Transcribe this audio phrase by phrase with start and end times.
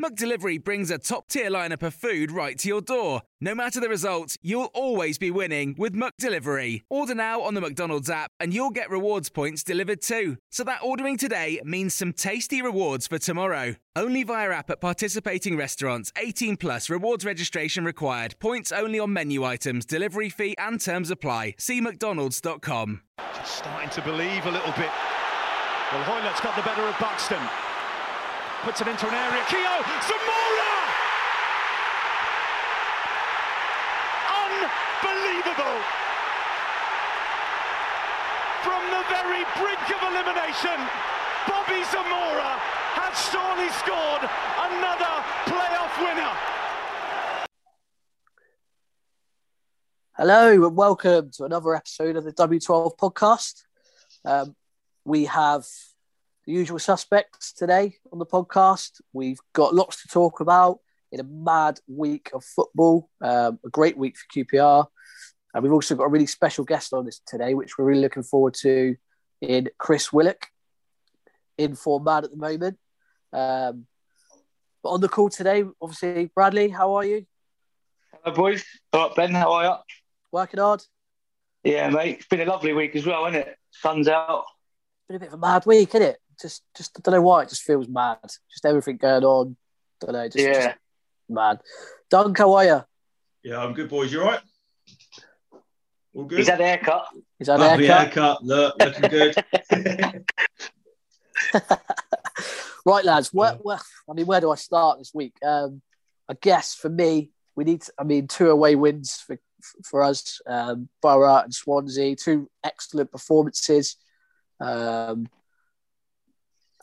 [0.00, 3.22] McDelivery brings a top tier lineup of food right to your door.
[3.40, 6.82] No matter the result, you'll always be winning with McDelivery.
[6.88, 10.36] Order now on the McDonald's app and you'll get rewards points delivered too.
[10.52, 13.74] So that ordering today means some tasty rewards for tomorrow.
[13.96, 16.12] Only via app at participating restaurants.
[16.16, 18.36] 18 plus rewards registration required.
[18.38, 21.56] Points only on menu items, delivery fee and terms apply.
[21.58, 23.00] See McDonald's.com.
[23.34, 24.92] Just starting to believe a little bit.
[25.90, 27.42] Well, Hoilett's got the better of Buxton.
[28.64, 29.44] Puts it into an area.
[29.46, 30.74] Keogh, Zamora!
[34.34, 35.78] Unbelievable!
[38.66, 40.74] From the very brink of elimination,
[41.46, 42.58] Bobby Zamora
[42.98, 45.14] has surely scored another
[45.46, 46.34] playoff winner.
[50.16, 53.62] Hello and welcome to another episode of the W12 podcast.
[54.24, 54.56] Um,
[55.04, 55.64] we have
[56.48, 59.02] the usual suspects today on the podcast.
[59.12, 60.78] We've got lots to talk about
[61.12, 64.86] in a mad week of football, um, a great week for QPR.
[65.52, 68.22] And we've also got a really special guest on this today, which we're really looking
[68.22, 68.96] forward to
[69.42, 70.46] in Chris Willock,
[71.58, 72.78] in for mad at the moment.
[73.30, 73.86] Um,
[74.82, 77.26] but on the call today, obviously, Bradley, how are you?
[78.24, 78.64] Hello, boys.
[78.94, 79.74] All right, Ben, how are you?
[80.32, 80.82] Working hard?
[81.62, 82.16] Yeah, mate.
[82.20, 83.56] It's been a lovely week as well, hasn't it?
[83.70, 84.46] Sun's out.
[85.08, 86.18] Been a bit of a mad week, isn't it?
[86.40, 88.18] Just just I don't know why it just feels mad.
[88.22, 89.56] Just everything going on.
[90.00, 90.28] Don't know.
[90.28, 90.52] Just, yeah.
[90.52, 90.76] Just
[91.28, 91.60] mad.
[92.10, 92.84] Dunk, how are you?
[93.42, 94.12] Yeah, I'm good, boys.
[94.12, 94.40] You all right?
[96.14, 96.38] All good.
[96.38, 97.06] He's had a haircut.
[97.38, 98.38] He's had Lovely a haircut.
[98.40, 98.44] haircut.
[98.44, 99.44] Look, looking good.
[102.84, 103.32] right, lads.
[103.32, 103.78] Where, where,
[104.08, 105.34] I mean, where do I start this week?
[105.44, 105.82] Um,
[106.28, 107.82] I guess for me, we need.
[107.98, 109.38] I mean, two away wins for
[109.84, 110.40] for us.
[110.46, 113.96] Um, Borough and Swansea, two excellent performances.
[114.60, 115.28] Um,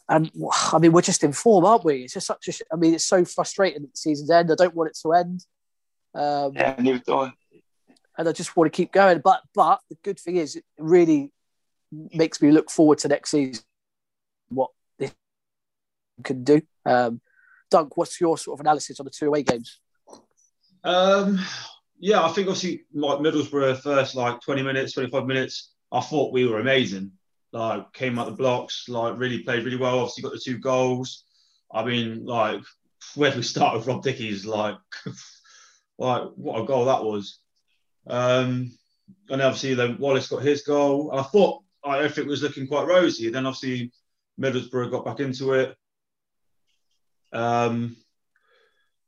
[0.08, 0.32] and
[0.72, 2.04] I mean, we're just in form, aren't we?
[2.04, 2.54] It's just such a.
[2.72, 4.52] I mean, it's so frustrating at the season's end.
[4.52, 5.46] I don't want it to end.
[6.14, 7.32] Um, Yeah, neither do I.
[8.18, 9.20] and I just want to keep going.
[9.24, 11.32] But but the good thing is, it really
[11.92, 13.64] makes me look forward to next season.
[14.50, 15.12] What this
[16.24, 16.62] can do.
[16.86, 17.22] Um,
[17.72, 19.80] Dunk, what's your sort of analysis on the two away games?
[20.84, 21.40] um,
[22.00, 25.72] yeah, I think obviously like Middlesbrough first like 20 minutes, 25 minutes.
[25.92, 27.12] I thought we were amazing.
[27.56, 30.00] Like came out the blocks, like really played really well.
[30.00, 31.24] Obviously got the two goals.
[31.74, 32.62] I mean, like
[33.16, 34.46] where do we start with Rob Dickie's?
[34.46, 34.76] Like,
[35.98, 37.40] like what a goal that was.
[38.08, 38.78] Um,
[39.30, 41.12] and obviously then Wallace got his goal.
[41.12, 43.30] And I thought like, everything was looking quite rosy.
[43.30, 43.94] Then obviously
[44.38, 45.78] Middlesbrough got back into it.
[47.32, 47.96] Um,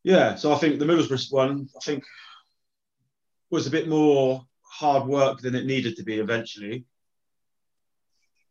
[0.04, 2.06] yeah, so I think the Middlesbrough one, I think,
[3.50, 6.86] was a bit more hard work than it needed to be eventually.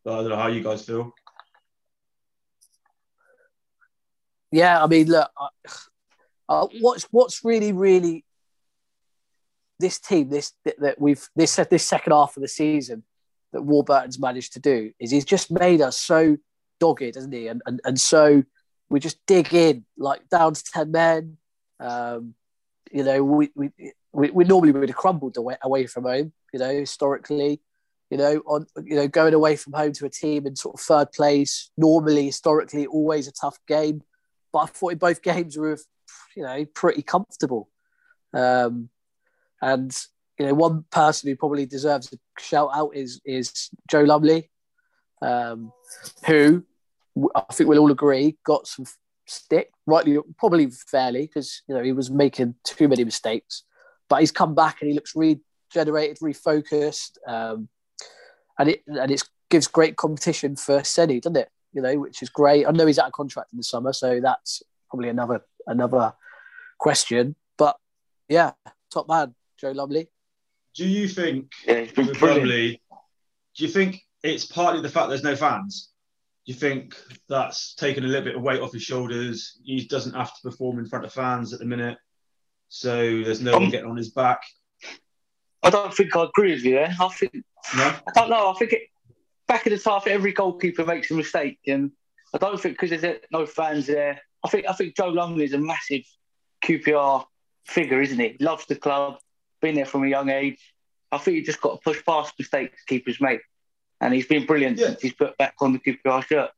[0.06, 1.12] I don't know how you guys feel.
[4.52, 5.30] Yeah, I mean, look,
[6.48, 8.24] uh, what's what's really really
[9.78, 13.02] this team this that, we've this this second half of the season
[13.52, 16.36] that Warburton's managed to do is he's just made us so
[16.80, 17.48] dogged, isn't he?
[17.48, 18.44] And and, and so
[18.88, 21.36] we just dig in like down to ten men.
[21.80, 22.34] Um,
[22.92, 23.70] you know, we we,
[24.12, 26.32] we, we normally would have crumbled away away from home.
[26.52, 27.60] You know, historically,
[28.10, 30.80] you know, on you know going away from home to a team in sort of
[30.80, 34.02] third place, normally historically always a tough game.
[34.52, 35.78] But I thought in both games we were,
[36.36, 37.68] you know, pretty comfortable.
[38.32, 38.90] Um,
[39.60, 39.96] and
[40.38, 44.50] you know, one person who probably deserves a shout out is is Joe Lumley,
[45.22, 45.72] um,
[46.26, 46.64] who
[47.34, 48.86] I think we'll all agree got some
[49.26, 53.64] stick, rightly, probably fairly, because you know he was making too many mistakes.
[54.08, 57.68] But he's come back and he looks regenerated, refocused, um,
[58.58, 61.50] and it and it gives great competition for Seny, doesn't it?
[61.72, 62.66] You know, which is great.
[62.66, 66.12] I know he's out of contract in the summer, so that's probably another another
[66.78, 67.36] question.
[67.58, 67.76] But
[68.28, 68.52] yeah,
[68.90, 70.08] top man, Joe Lumley.
[70.74, 72.42] Do you think Yeah, he's been with brilliant.
[72.48, 72.82] Lumley,
[73.56, 75.90] do you think it's partly the fact there's no fans?
[76.46, 76.94] Do you think
[77.28, 79.58] that's taken a little bit of weight off his shoulders?
[79.64, 81.98] He doesn't have to perform in front of fans at the minute,
[82.68, 84.42] so there's no one Um, getting on his back.
[85.66, 86.94] I don't think I agree with you there.
[87.00, 87.32] I think
[87.76, 88.50] No, I don't know.
[88.50, 88.82] I think it,
[89.48, 91.90] back in the time, every goalkeeper makes a mistake, and
[92.34, 94.20] I don't think because there's no fans there.
[94.44, 96.02] I think I think Joe Lumley is a massive
[96.64, 97.24] QPR
[97.66, 98.36] figure, isn't he?
[98.40, 99.18] Loves the club,
[99.60, 100.58] been there from a young age.
[101.12, 103.40] I think you just got to push past mistakes keepers make,
[104.00, 104.86] and he's been brilliant Yeah.
[104.88, 106.50] since he's put back on the QPR shirt.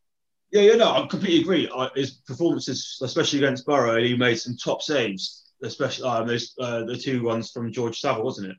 [0.53, 1.71] yeah, yeah, no, I completely agree.
[1.75, 6.85] I, his performances, especially against Borough, he made some top saves, especially um, those uh,
[6.85, 8.57] the two ones from George Saville, wasn't it?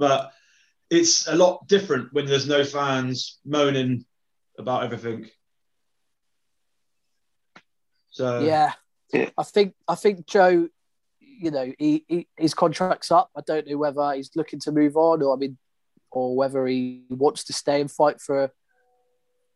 [0.00, 0.32] But
[0.88, 4.06] it's a lot different when there's no fans moaning
[4.58, 5.30] about everything.
[8.08, 8.72] So yeah.
[9.12, 9.30] Yeah.
[9.36, 10.68] I think I think Joe,
[11.20, 13.30] you know, he, he his contract's up.
[13.36, 15.58] I don't know whether he's looking to move on or I mean,
[16.10, 18.50] or whether he wants to stay and fight for.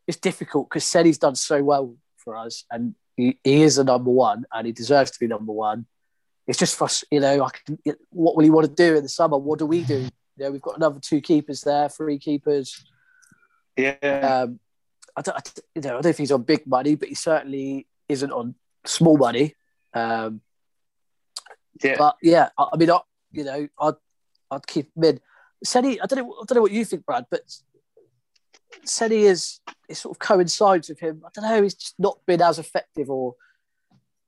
[0.07, 4.11] It's difficult because Seny's done so well for us, and he, he is a number
[4.11, 5.87] one, and he deserves to be number one.
[6.47, 7.45] It's just for us, you know.
[7.45, 7.79] I can,
[8.11, 9.39] what will he want to do in the summer?
[9.39, 10.09] What do we do?
[10.37, 12.85] Know, we've got another two keepers there, three keepers.
[13.77, 13.93] Yeah,
[14.43, 14.61] Um,
[15.17, 15.41] I don't, I,
[15.75, 18.55] you know, I don't think he's on big money, but he certainly isn't on
[18.85, 19.55] small money.
[19.93, 20.41] Um,
[21.83, 21.97] yeah.
[21.99, 23.01] but yeah, I, I mean, I,
[23.33, 23.95] you know, I'd
[24.51, 25.21] I'd keep him in.
[25.65, 27.43] Seny, I don't know, I don't know what you think, Brad, but
[28.85, 31.23] Seny is it sort of coincides with him.
[31.25, 33.35] I don't know, he's just not been as effective or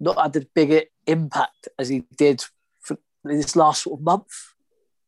[0.00, 2.44] not had the bigger impact as he did
[2.80, 4.54] for this last sort of month.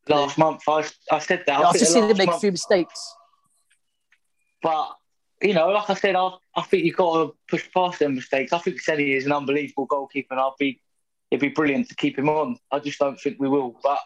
[0.09, 1.59] Last month I, I said that.
[1.59, 3.15] I I've just the seen him make a few mistakes.
[4.61, 4.95] But
[5.41, 8.51] you know, like I said, I, I think you've got to push past them mistakes.
[8.51, 10.81] I think Seny is an unbelievable goalkeeper, and I'll be
[11.31, 12.57] it'd be brilliant to keep him on.
[12.71, 13.79] I just don't think we will.
[13.81, 13.99] But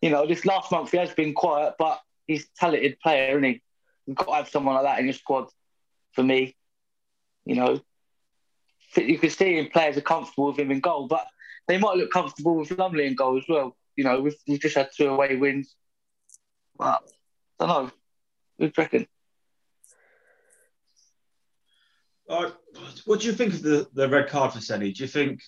[0.00, 3.44] you know, this last month he has been quiet, but he's a talented player, isn't
[3.44, 3.62] he?
[4.06, 5.48] You've got to have someone like that in your squad.
[6.12, 6.54] For me,
[7.46, 7.80] you know,
[8.96, 11.26] you can see him players are comfortable with him in goal, but
[11.68, 13.76] they might look comfortable with Lumley in goal as well.
[13.96, 15.74] You know, we've, we've just had two away wins.
[16.78, 17.02] But
[17.60, 17.82] I don't know.
[17.82, 17.92] What
[18.58, 19.06] do you reckon?
[22.28, 22.50] Uh,
[23.04, 24.92] what do you think of the, the red card for Seny?
[24.92, 25.42] Do you think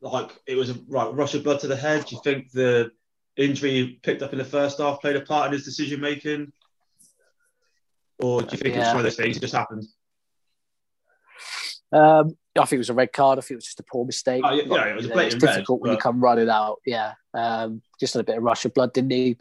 [0.00, 2.06] like it was a right rush of blood to the head?
[2.06, 2.90] Do you think the
[3.36, 6.52] injury he picked up in the first half played a part in his decision making?
[8.18, 9.84] Or do you think it's one of those things that just happened?
[11.92, 13.38] Um, I think it was a red card.
[13.38, 14.42] I think it was just a poor mistake.
[14.44, 16.20] Oh, yeah, yeah, it was a You know, blatant it's red, difficult when you come
[16.20, 16.78] running out.
[16.86, 19.36] Yeah, um, just had a bit of rush of blood, didn't he?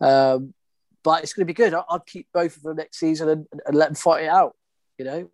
[0.00, 0.54] Um,
[1.02, 1.74] but it's going to be good.
[1.74, 4.54] I- I'd keep both of them next season and, and let them fight it out.
[4.98, 5.30] You know,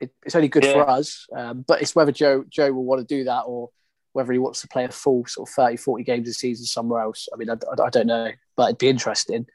[0.00, 0.72] it, it's only good Yeah.
[0.72, 1.26] for us.
[1.36, 3.70] Um, but it's whether Joe Joe will want to do that or
[4.12, 7.02] whether he wants to play a full sort of 30, 40 games a season somewhere
[7.02, 7.28] else.
[7.32, 9.46] I mean, I, I- I don't know, but it'd be interesting.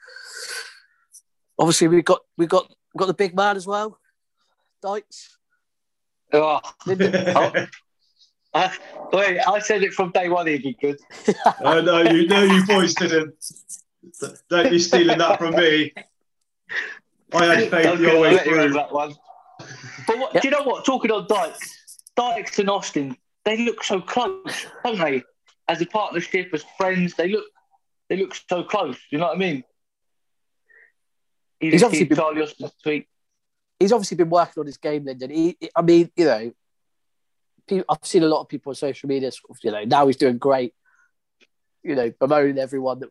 [1.59, 3.99] Obviously, we've got we've got we've got the big man as well,
[4.81, 5.36] Dykes.
[6.33, 7.65] Oh, Lyndon- Oh.
[8.53, 8.71] I,
[9.13, 10.47] wait, I said it from day one.
[10.47, 10.97] He'd be good.
[11.63, 13.35] I know you know you boys didn't.
[14.49, 15.93] Don't be stealing that from me.
[17.33, 18.73] I had faith Okay, your way you have through.
[18.73, 19.13] that one.
[20.07, 20.41] But what, Yep.
[20.43, 20.85] do you know what?
[20.85, 25.23] Talking on Dykes, Dykes and Austin, they look so close, don't they?
[25.67, 27.45] As a partnership, as friends, they look
[28.09, 28.97] they look so close.
[29.11, 29.63] You know what I mean?
[31.59, 33.07] You He's obviously see been- Charlie Austin's tweet.
[33.79, 35.29] He's obviously been working on his game, Lyndon.
[35.29, 36.51] He, I mean, you know,
[37.89, 40.17] I've seen a lot of people on social media, sort of, you know, now he's
[40.17, 40.73] doing great,
[41.83, 43.09] you know, bemoaning everyone that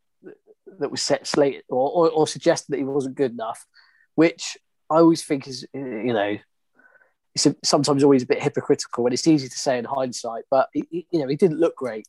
[0.79, 3.65] that was set slate or, or, or suggesting that he wasn't good enough,
[4.15, 4.57] which
[4.91, 6.39] I always think is, you know,
[7.35, 11.07] it's sometimes always a bit hypocritical and it's easy to say in hindsight, but he,
[11.11, 12.07] you know, he didn't look great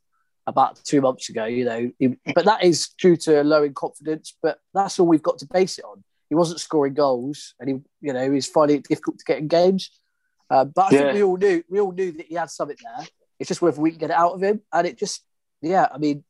[0.48, 4.60] about two months ago, you know, but that is due to low in confidence, but
[4.74, 8.14] that's all we've got to base it on he wasn't scoring goals, and he, you
[8.14, 9.92] know, he's finding it difficult to get in games.
[10.50, 11.00] Uh, but I Yeah.
[11.00, 13.08] think we all knew, we all knew that he had something there.
[13.40, 15.24] It's just whether we can get it out of him, and it just,
[15.62, 16.24] yeah, I mean,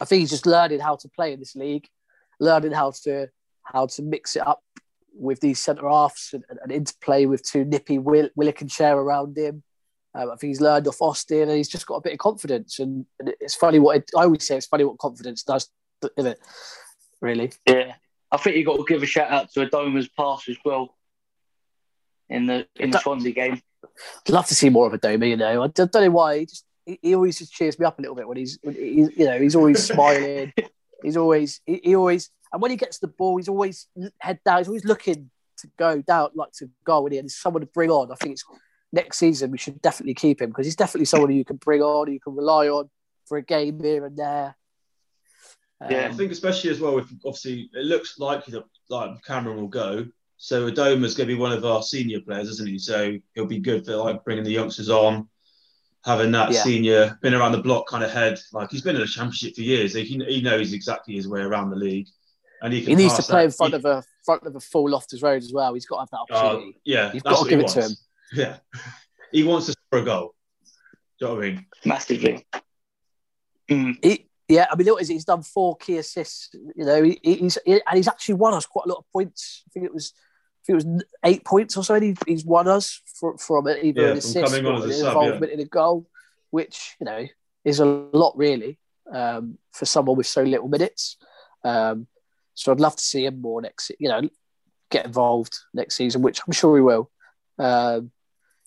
[0.00, 1.88] I think he's just learning how to play in this league,
[2.38, 3.28] learning how to
[3.64, 4.62] how to mix it up
[5.14, 8.96] with these centre halves and, and, and interplay with two nippy Will, Willock and Chair
[8.96, 9.62] around him.
[10.14, 12.80] Um, I think he's learned off Austin, and he's just got a bit of confidence.
[12.80, 14.56] And, and it's funny what it, I always say.
[14.56, 15.68] It's funny what confidence does,
[16.16, 16.40] isn't it?
[17.20, 17.52] Really.
[17.68, 17.94] Yeah,
[18.32, 20.96] I think you got to give a shout out to Adomah's pass as well
[22.28, 23.60] in the in the Swansea game.
[24.26, 25.28] I'd love to see more of Adoma.
[25.28, 26.40] You know, I don't, know why.
[26.40, 29.16] He just he, always just cheers me up a little bit when he's, when he's
[29.16, 30.52] you know, he's always smiling.
[31.02, 34.58] he's always he, he always and when he gets the ball, he's always head down.
[34.58, 37.90] He's always looking to go down, like to go in, and there's someone to bring
[37.90, 38.12] on.
[38.12, 38.44] I think it's
[38.92, 42.12] next season we should definitely keep him because he's definitely someone you can bring on,
[42.12, 42.90] you can rely on
[43.26, 44.56] for a game here and there.
[45.88, 49.56] Yeah, Um, I think especially as well if obviously it looks likely that like Cameron
[49.58, 50.06] will go.
[50.36, 52.78] So Adomah's going to be one of our senior players, isn't he?
[52.78, 55.28] So he'll be good for like bringing the youngsters on,
[56.04, 56.62] having that Yeah.
[56.62, 58.38] senior, been around the block kind of head.
[58.52, 59.92] Like he's been in the championship for years.
[59.94, 62.08] He, he knows exactly his way around the league,
[62.62, 64.60] and he he needs to play that- in front he- of a front of a
[64.60, 65.72] full Loftus Road as well.
[65.74, 66.78] He's got to have that Uh, opportunity.
[66.84, 67.90] yeah, You've that's got to give it to him.
[68.32, 68.58] Yeah,
[69.32, 70.34] he wants to score a goal.
[71.18, 71.66] Do you know what I mean?
[71.84, 72.46] massively.
[73.70, 73.96] Mm.
[74.04, 76.50] He, yeah, I mean, look, he's done four key assists.
[76.74, 79.62] You know, he, he's he, and he's actually won us quite a lot of points.
[79.66, 81.94] I think it was, I think it was eight points or so.
[81.94, 84.92] And he, he's won us for, from it, either Yeah, an assist or as an
[84.92, 86.08] sub, involvement in a goal,
[86.50, 87.26] which you know
[87.64, 88.78] is a lot really
[89.12, 91.16] um, for someone with so little minutes.
[91.64, 92.08] Um,
[92.54, 93.92] so I'd love to see him more next.
[94.00, 94.28] You know,
[94.90, 97.10] get involved next season, which I'm sure he will.
[97.58, 98.10] Um,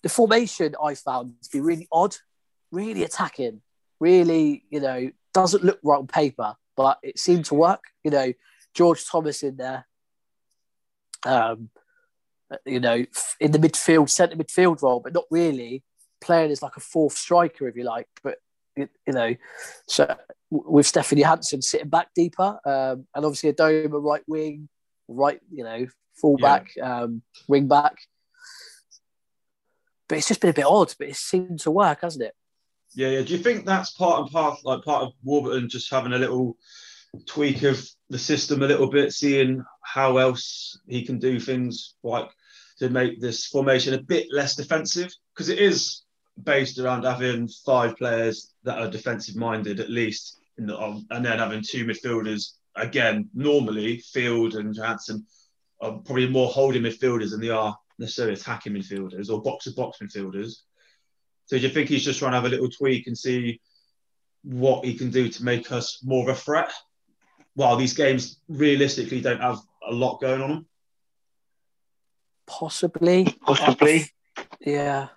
[0.02, 2.16] the formation I found to be really odd,
[2.72, 3.62] really attacking,
[4.00, 7.84] really, you know, doesn't look right on paper, but it seemed to work.
[8.04, 8.34] You know,
[8.74, 9.86] George Thomas in there,
[11.26, 11.70] um,
[12.66, 13.06] you know,
[13.40, 15.84] in the midfield, centre midfield role, but not really
[16.22, 18.08] playing as like a fourth striker, if you like.
[18.24, 18.38] But
[18.76, 19.36] you know,
[19.88, 20.16] so
[20.50, 24.70] with Stefan Johansson sitting back deeper, um, and obviously Adomah right wing,
[25.08, 27.98] right, you know, full back, um, wing back.
[30.08, 32.36] But it's just been a bit odd, but it seemed to work, hasn't it?
[32.96, 33.22] Yeah, yeah.
[33.24, 36.58] Do you think that's part and part, like part of Warburton just having a little
[37.26, 42.30] tweak of the system a little bit, seeing how else he can do things like
[42.80, 45.12] to make this formation a bit less defensive?
[45.34, 46.04] Because it is
[46.44, 51.40] based around having five players that are defensive minded at least, the, um, and then
[51.40, 52.54] having two midfielders.
[52.76, 55.26] Again, normally Field and Johansson
[55.82, 60.00] are probably more holding midfielders than they are necessarily attacking midfielders or box to box
[60.02, 60.62] midfielders.
[61.46, 63.60] So do you think he's just trying to have a little tweak and see
[64.44, 66.72] what he can do to make us more of a threat?
[67.56, 70.66] While these games realistically don't have a lot going on them.
[72.48, 73.26] Possibly.
[73.42, 74.06] Possibly.
[74.60, 75.10] Yeah,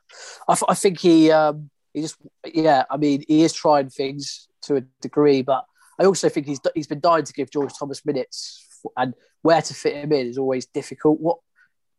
[0.49, 2.85] I, th- I think he um, he just yeah.
[2.90, 5.64] I mean, he is trying things to a degree, but
[5.99, 8.66] I also think he's he's been dying to give George Thomas minutes,
[8.97, 11.21] and where to fit him in is always difficult.
[11.21, 11.38] What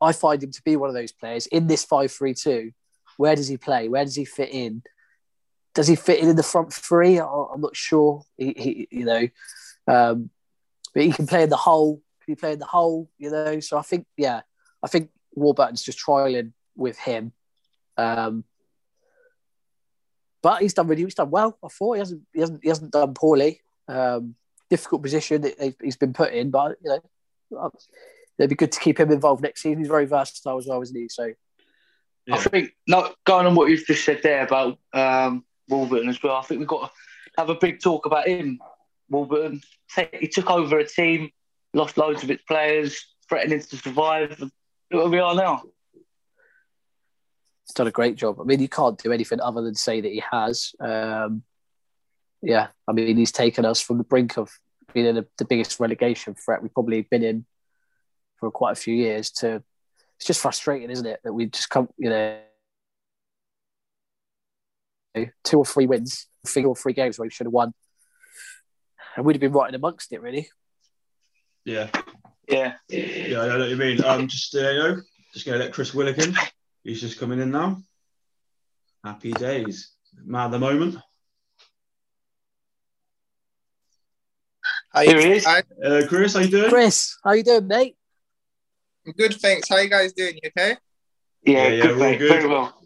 [0.02, 2.72] I find him to be one of those players in this five three two.
[3.18, 3.90] Where does he play?
[3.90, 4.84] Where does he fit in?
[5.76, 7.20] Does he fit in in the front three?
[7.20, 8.24] I'm not sure.
[8.38, 9.28] He, he you know,
[9.88, 10.30] um,
[10.94, 12.02] but he can play in the hole.
[12.24, 13.10] Can he play in the hole?
[13.18, 14.42] You know, so I think yeah,
[14.82, 17.34] I think Warburton's just trialing with him.
[17.98, 18.44] Um,
[20.42, 21.58] but he's done really, he's done well.
[21.64, 23.62] I thought he hasn't, he hasn't, he hasn't done poorly.
[23.88, 24.36] Um,
[24.70, 26.90] difficult position that he- he's been put in, but you
[27.52, 27.70] know, uh,
[28.38, 29.80] it'd be good to keep him involved next season.
[29.80, 31.08] He's very versatile as well, isn't he?
[31.10, 31.34] So
[32.32, 36.36] I think not going on what you've just said there about um, Warburton as well.
[36.36, 36.94] I think we've got to
[37.38, 38.60] have a big talk about him.
[39.10, 39.62] Warburton,
[40.14, 41.30] he took over a team,
[41.74, 44.40] lost loads of its players, threatening to survive.
[44.40, 44.52] Look
[44.92, 45.64] where we are now.
[45.94, 48.40] he's done a great job.
[48.40, 50.74] I mean, you can't do anything other than say that he has.
[50.80, 51.44] Um,
[52.42, 54.50] yeah, I mean, he's taken us from the brink of
[54.94, 57.46] being in a, the biggest relegation threat we've probably been in
[58.40, 59.32] for quite a few years.
[59.32, 59.64] To
[60.18, 62.40] it's just frustrating, isn't it, that we just come, you know,
[65.44, 67.74] two or three wins, three or three games where we should have won,
[69.16, 70.50] and we'd have been right in amongst it, really.
[71.66, 71.90] Yeah.
[72.48, 72.74] Yeah.
[72.90, 74.04] Yeah, I know what you mean.
[74.04, 75.02] Um, just uh, you know,
[75.34, 76.36] just gonna let Chris Willigan.
[76.84, 77.82] He's just coming in now.
[79.04, 79.92] Happy days.
[80.24, 80.98] Man of the moment.
[84.94, 85.46] How Here you, he is.
[85.46, 86.70] Hi, Uh, Chris, how you doing?
[86.70, 87.98] Chris, how you doing, mate?
[89.08, 89.70] I'm good, thanks.
[89.70, 90.38] How you guys doing?
[90.44, 90.76] You okay?
[91.44, 92.18] Yeah, Yeah, yeah, good, we're mate.
[92.20, 92.30] good.
[92.30, 92.82] Very well.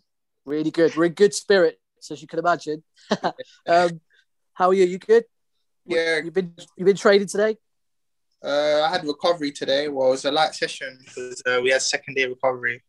[0.46, 0.96] Really good.
[0.96, 1.78] We're in good spirits,
[2.12, 2.84] as you can imagine.
[3.68, 4.00] um,
[4.54, 4.86] how are you?
[4.86, 5.24] You good?
[5.86, 6.18] Yeah.
[6.24, 7.58] You've been you've been training today.
[8.44, 9.88] Uh, I had recovery today.
[9.88, 12.84] Well, it was a light session because uh, we had second day recovery.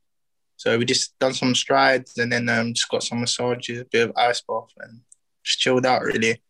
[0.56, 4.08] So we just done some strides and then um, just got some massages, a bit
[4.10, 5.00] of ice bath, and
[5.42, 6.42] just chilled out really.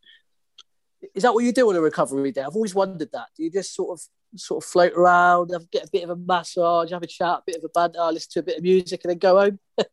[1.14, 2.42] Is that what you do on a recovery day?
[2.42, 3.28] I've always wondered that.
[3.36, 4.04] Do you just sort of
[4.36, 7.42] sort of float around, have, get a bit of a massage, have a chat, a
[7.46, 9.58] bit of a banter, listen to a bit of music, and then go home?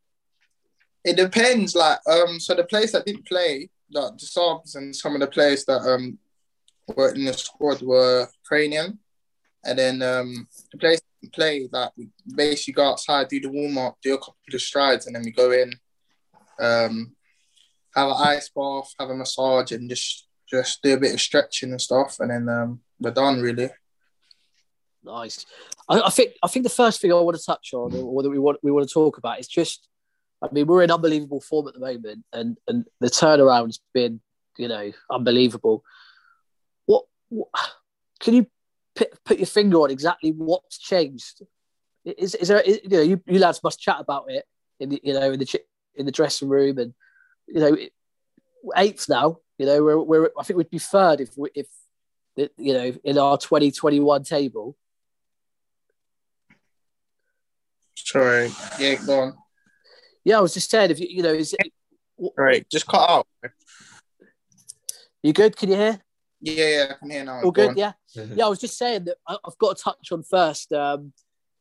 [1.04, 1.76] It depends.
[1.76, 5.28] Like, um, so the players that didn't play, like the subs and some of the
[5.28, 6.20] players that um
[6.96, 9.00] were in the squad were training,
[9.66, 13.98] and then um the that play, like we basically go outside, do the warm up,
[14.02, 15.74] do a couple of strides, and then we go in,
[16.60, 17.16] um,
[17.96, 21.72] have an ice bath, have a massage, and just just do a bit of stretching
[21.72, 23.70] and stuff, and then um we're done really.
[25.10, 25.46] Nice.
[25.88, 28.30] I, I think I think the first thing I want to touch on, or that
[28.30, 29.88] we want we want to talk about, is just
[30.42, 34.22] I mean, we're in unbelievable form at the moment, and and the turnaround's been,
[34.58, 35.84] you know, unbelievable.
[36.86, 37.50] What, what
[38.20, 38.48] can you
[38.96, 41.42] put, put your finger on exactly what's changed?
[42.06, 42.62] Is is there?
[42.62, 44.46] Is, you know, you, you lads must chat about it
[44.80, 45.62] in the, you know in the
[45.96, 46.94] in the dressing room, and
[47.48, 47.78] you know,
[48.78, 49.40] eighth now.
[49.58, 51.68] You know, we're, we're I think we'd be third if we, if
[52.58, 54.78] you know in our twenty twenty one table.
[58.06, 59.34] Sorry, yeah, go on.
[60.24, 61.72] Yeah, I was just saying, if you, you know, is it,
[62.38, 62.68] right?
[62.70, 63.28] Just cut out.
[65.24, 65.56] You good?
[65.56, 66.00] Can you hear?
[66.42, 67.42] Yeah, yeah, I can hear now.
[67.42, 68.46] All good, yeah, yeah.
[68.46, 70.72] I was just saying that I, have got to touch on first.
[70.72, 71.14] Um,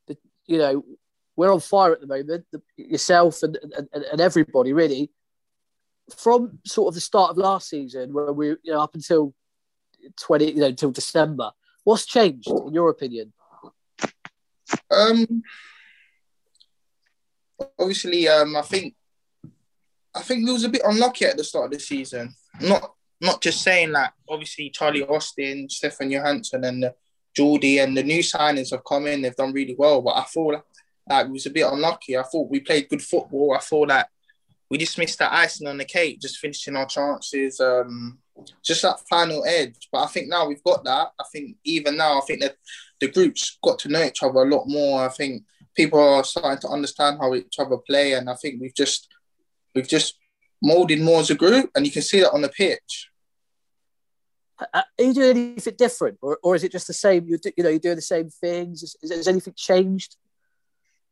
[0.07, 0.17] the,
[0.47, 0.85] you know,
[1.37, 2.47] we're on fire at the moment.
[2.53, 5.11] The, yourself and, and and everybody really.
[6.17, 9.35] From sort of the start of last season, where we, you know, up until
[10.19, 11.51] twenty, you know, until December,
[11.85, 13.35] what's changed in your opinion?
[14.91, 15.43] Um,
[17.79, 18.95] obviously, um, I think
[20.15, 22.35] I think we was a bit unlucky at the start of the season.
[22.61, 24.15] Not not just saying that.
[24.29, 26.93] Obviously, Charlie Austin, Stefan Johansson, and uh,
[27.35, 29.23] Jordy and the new signings have come in.
[29.23, 30.63] They've done really well, but I feel
[31.09, 32.17] like, we was a bit unlucky.
[32.17, 33.55] I thought we played good football.
[33.55, 34.09] I thought that
[34.71, 37.61] we just missed that icing on the cake, just finishing our chances.
[37.61, 38.19] Um,
[38.63, 39.89] just that final edge.
[39.91, 41.09] But I think now we've got that.
[41.19, 42.57] I think even now, I think that
[43.01, 45.05] the groups got to know each other a lot more.
[45.05, 45.45] I think
[45.79, 49.09] people are starting to understand how each other play, and I think we've just
[49.75, 50.19] we've just
[50.61, 53.09] molded more as a group, and you can see that on the pitch.
[54.61, 57.29] Uh, uh, are you doing anything different, or, or is it just the same?
[57.29, 58.83] You you know you're doing the same things.
[58.83, 60.17] Is, is, has anything changed?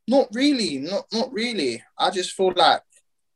[0.09, 1.83] Not really, not not really.
[1.97, 2.83] I just feel like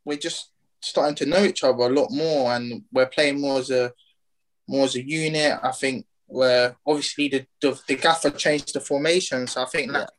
[0.05, 0.51] we're just
[0.83, 3.93] starting to know each other a lot more, and we're playing more as a
[4.67, 5.61] more as a unit.
[5.63, 10.11] I think where obviously the, the, the gaffer changed the formation, so I think that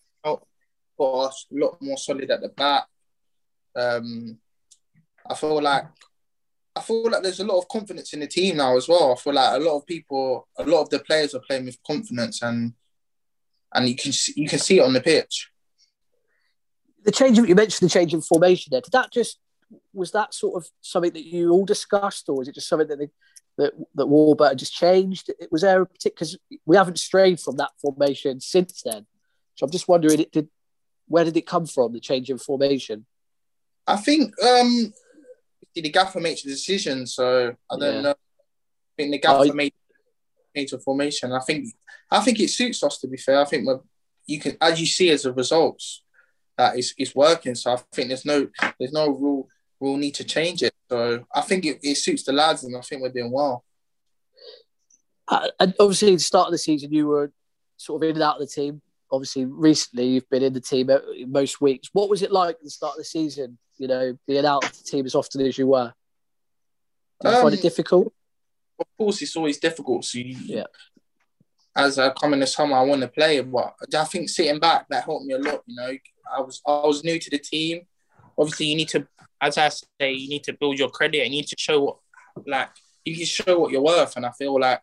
[1.06, 2.86] a lot more solid at the back.
[3.76, 4.38] Um,
[5.30, 5.86] I feel like
[6.76, 9.12] I feel like there's a lot of confidence in the team now as well.
[9.12, 11.78] I feel like a lot of people, a lot of the players are playing with
[11.86, 12.74] confidence, and
[13.74, 15.50] and you can you can see it on the pitch.
[17.04, 18.82] The change you mentioned the change in formation there.
[18.82, 19.40] Did that just
[19.94, 23.00] was that sort of something that you all discussed, or was it just something that
[23.00, 23.10] they,
[23.58, 25.30] that that Warburton just changed?
[25.40, 25.88] It was there?
[26.04, 29.06] Because we haven't strayed from that formation since then.
[29.56, 30.48] So I'm just wondering, it did
[31.12, 31.94] where did it come from?
[31.94, 33.06] The change in formation.
[33.86, 34.94] I think um,
[35.76, 38.02] the gaffer makes the decision, so I don't yeah.
[38.02, 38.12] know.
[38.12, 39.74] I think the gaffer oh, made
[40.56, 41.32] change of formation.
[41.32, 41.68] I think
[42.10, 42.98] I think it suits us.
[43.00, 43.68] To be fair, I think
[44.28, 45.82] you can, as you see as a result,
[46.58, 47.56] that is is working.
[47.56, 48.48] So I think there's no
[48.80, 50.74] there's no rule rule need to change it.
[50.90, 53.64] So I think it, it suits the lads, and I think we're doing well.
[55.28, 57.32] Uh, and obviously, at the start of the season, you were
[57.78, 60.90] sort of in and out of the team obviously recently you've been in the team
[61.28, 61.90] most weeks.
[61.94, 63.58] What was it like at the start of the season?
[63.78, 65.94] You know, being out of the team as often as you were.
[67.22, 68.14] Did you um, find it um, difficult?
[68.80, 70.06] Of course, it's always difficult.
[70.06, 70.64] So you, yeah.
[71.76, 74.88] As I come in the summer, I want to play, but I think sitting back
[74.90, 75.62] that helped me a lot.
[75.66, 75.98] You know,
[76.36, 77.82] I was I was new to the team.
[78.38, 79.08] Obviously, you need to,
[79.40, 81.24] as I say, you need to build your credit.
[81.24, 81.98] You need to show what,
[82.46, 82.70] like,
[83.06, 84.16] you can show what you're worth.
[84.16, 84.82] And I feel like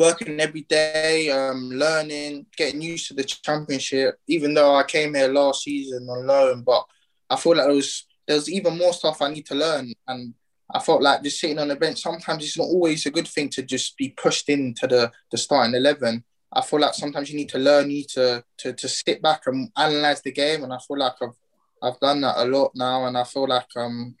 [0.00, 4.18] working every day, um, learning, getting used to the championship.
[4.26, 6.84] Even though I came here last season on loan, but
[7.28, 10.34] I feel like there was there's even more stuff I need to learn, and
[10.72, 12.00] I felt like just sitting on the bench.
[12.00, 15.74] Sometimes it's not always a good thing to just be pushed into the the starting
[15.74, 16.24] eleven.
[16.52, 19.42] I feel like sometimes you need to learn, you need to to to sit back
[19.46, 21.38] and analyze the game, and I feel like I've
[21.82, 24.16] I've done that a lot now, and I feel like um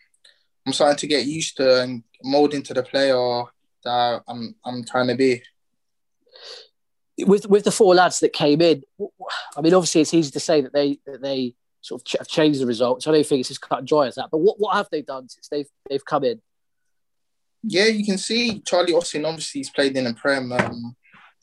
[0.66, 3.44] I'm starting to get used to and mold into the player
[3.84, 5.42] that I'm I'm trying to be
[7.26, 8.82] with with the four lads that came in,
[9.56, 12.28] I mean, obviously it's easy to say that they that they sort of ch- have
[12.28, 13.06] changed the results.
[13.06, 14.28] I don't think it's as cut and dry as that.
[14.30, 16.40] But what, what have they done since they've they've come in?
[17.62, 19.24] Yeah, you can see Charlie Austin.
[19.24, 20.52] Obviously, he's played in the Prem.
[20.52, 20.96] Um,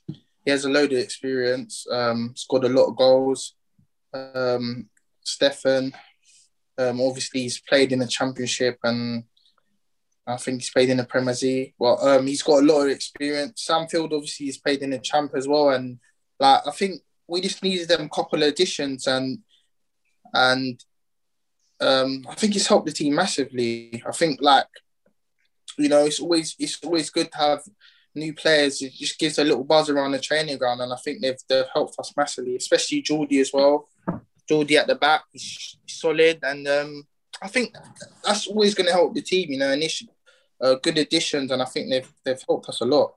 [0.08, 1.86] he has a load of experience.
[1.92, 3.54] Um, scored a lot of goals.
[4.14, 4.90] Um,
[5.22, 5.94] Stefan,
[6.78, 9.26] um, obviously, he's played in the Championship and
[10.28, 11.74] I think he's played in the Premier League.
[11.80, 13.64] Well, um, he's got a lot of experience.
[13.64, 16.00] Sam Field obviously he's played in the Champ as well, and
[16.40, 19.40] like I think we just needed them couple of additions, and
[20.34, 20.84] and
[21.80, 24.04] um, I think it's helped the team massively.
[24.06, 24.68] I think like
[25.78, 27.62] you know it's always it's always good to have
[28.14, 28.82] new players.
[28.82, 31.66] It just gives a little buzz around the training ground, and I think they've they've
[31.74, 33.88] helped us massively, especially Jordy as well.
[34.50, 37.08] Jordy at the back, he's solid, and um,
[37.42, 37.76] I think
[38.24, 39.52] that's always going to help the team.
[39.52, 40.10] You know, initially
[40.62, 43.16] uh, good additions, and I think they've they've helped us a lot.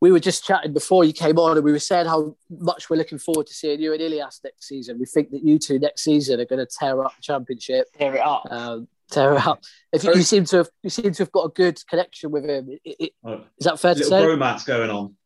[0.00, 2.96] we were just chatting before you came on, and we were saying how much we're
[2.96, 4.98] looking forward to seeing you and Ilias next season.
[4.98, 8.14] We think that you two next season are going to tear up the championship, tear
[8.14, 9.62] it up, um, tear it up.
[9.92, 12.44] If you, you, seem to have, you seem to have got a good connection with
[12.44, 12.78] him.
[12.84, 14.10] It, it, oh, is that fair to say?
[14.10, 15.16] Little romance going on.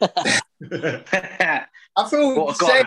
[1.98, 2.84] I feel same,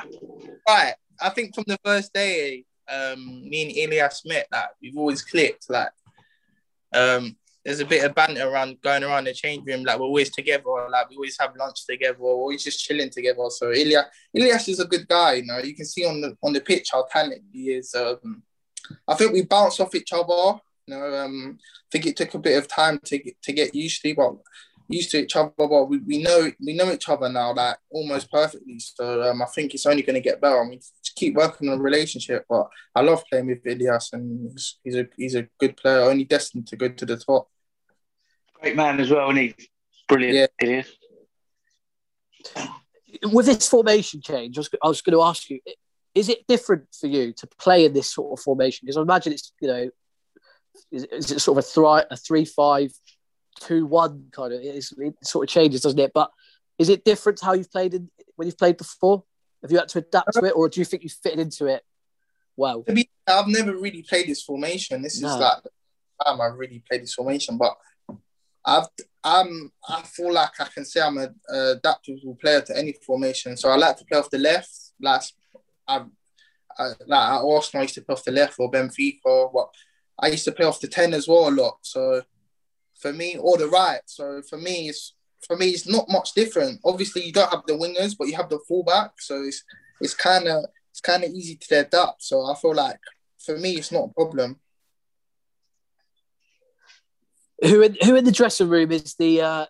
[0.67, 0.93] right.
[1.21, 5.69] I think from the first day, um, me and Ilias met, like we've always clicked.
[5.69, 5.89] Like,
[6.93, 9.83] um, there's a bit of banter around going around the change room.
[9.83, 10.63] Like we're always together.
[10.91, 12.17] Like we always have lunch together.
[12.19, 13.43] We're always just chilling together.
[13.49, 15.33] So Ilias, Ilias is a good guy.
[15.33, 17.93] You know, you can see on the on the pitch how talented he is.
[17.93, 18.43] Um,
[19.07, 20.59] I think we bounce off each other.
[20.87, 23.75] You know, um, I think it took a bit of time to get, to get
[23.75, 24.33] used to, but
[24.91, 25.51] used to each other.
[25.57, 28.79] But we, we know we know each other now, like almost perfectly.
[28.79, 30.61] So um, I think it's only going to get better.
[30.61, 30.79] I mean,
[31.15, 32.45] keep working on the relationship.
[32.49, 36.25] But I love playing with Ilias, and he's, he's a he's a good player, only
[36.25, 37.47] destined to go to the top.
[38.59, 39.53] Great man as well, and he's
[40.07, 40.35] brilliant.
[40.35, 40.47] Yeah.
[40.61, 40.97] It is.
[43.31, 45.59] With this formation change, I was, I was going to ask you:
[46.15, 48.85] Is it different for you to play in this sort of formation?
[48.85, 49.89] Because I imagine it's you know,
[50.91, 52.91] is, is it sort of a, thri- a three-five
[53.61, 54.83] two one kind of it
[55.23, 56.11] sort of changes, doesn't it?
[56.13, 56.31] But
[56.77, 59.23] is it different to how you've played in, when you've played before?
[59.61, 61.83] Have you had to adapt to it, or do you think you fitted into it
[62.57, 62.83] well?
[63.27, 65.01] I've never really played this formation.
[65.01, 65.29] This no.
[65.29, 65.69] is like the
[66.25, 67.77] time I've really played this formation, but
[68.65, 68.87] I've
[69.23, 73.55] I'm I feel like I can say I'm an adaptable player to any formation.
[73.55, 74.71] So I like to play off the left.
[74.99, 75.21] Like
[75.87, 76.05] I,
[76.77, 79.51] I like at Arsenal, I used to play off the left or Benfica.
[79.51, 79.69] What
[80.19, 81.77] I used to play off the ten as well a lot.
[81.81, 82.23] So
[83.01, 84.01] for me, or the right.
[84.05, 85.13] So for me, it's
[85.47, 86.79] for me, it's not much different.
[86.85, 89.13] Obviously, you don't have the wingers, but you have the fullback.
[89.19, 89.63] So it's
[89.99, 92.23] it's kind of it's kind of easy to adapt.
[92.23, 92.99] So I feel like
[93.43, 94.59] for me, it's not a problem.
[97.63, 99.65] Who in, who in the dressing room is the uh,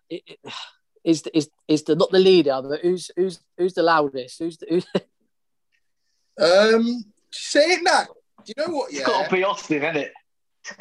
[1.04, 4.40] is is is the not the leader, but who's who's who's the loudest?
[4.40, 4.86] Who's the, who's
[6.76, 8.08] um saying that?
[8.46, 8.92] Do you know what?
[8.92, 10.14] Yeah, it's got to be Austin, isn't it?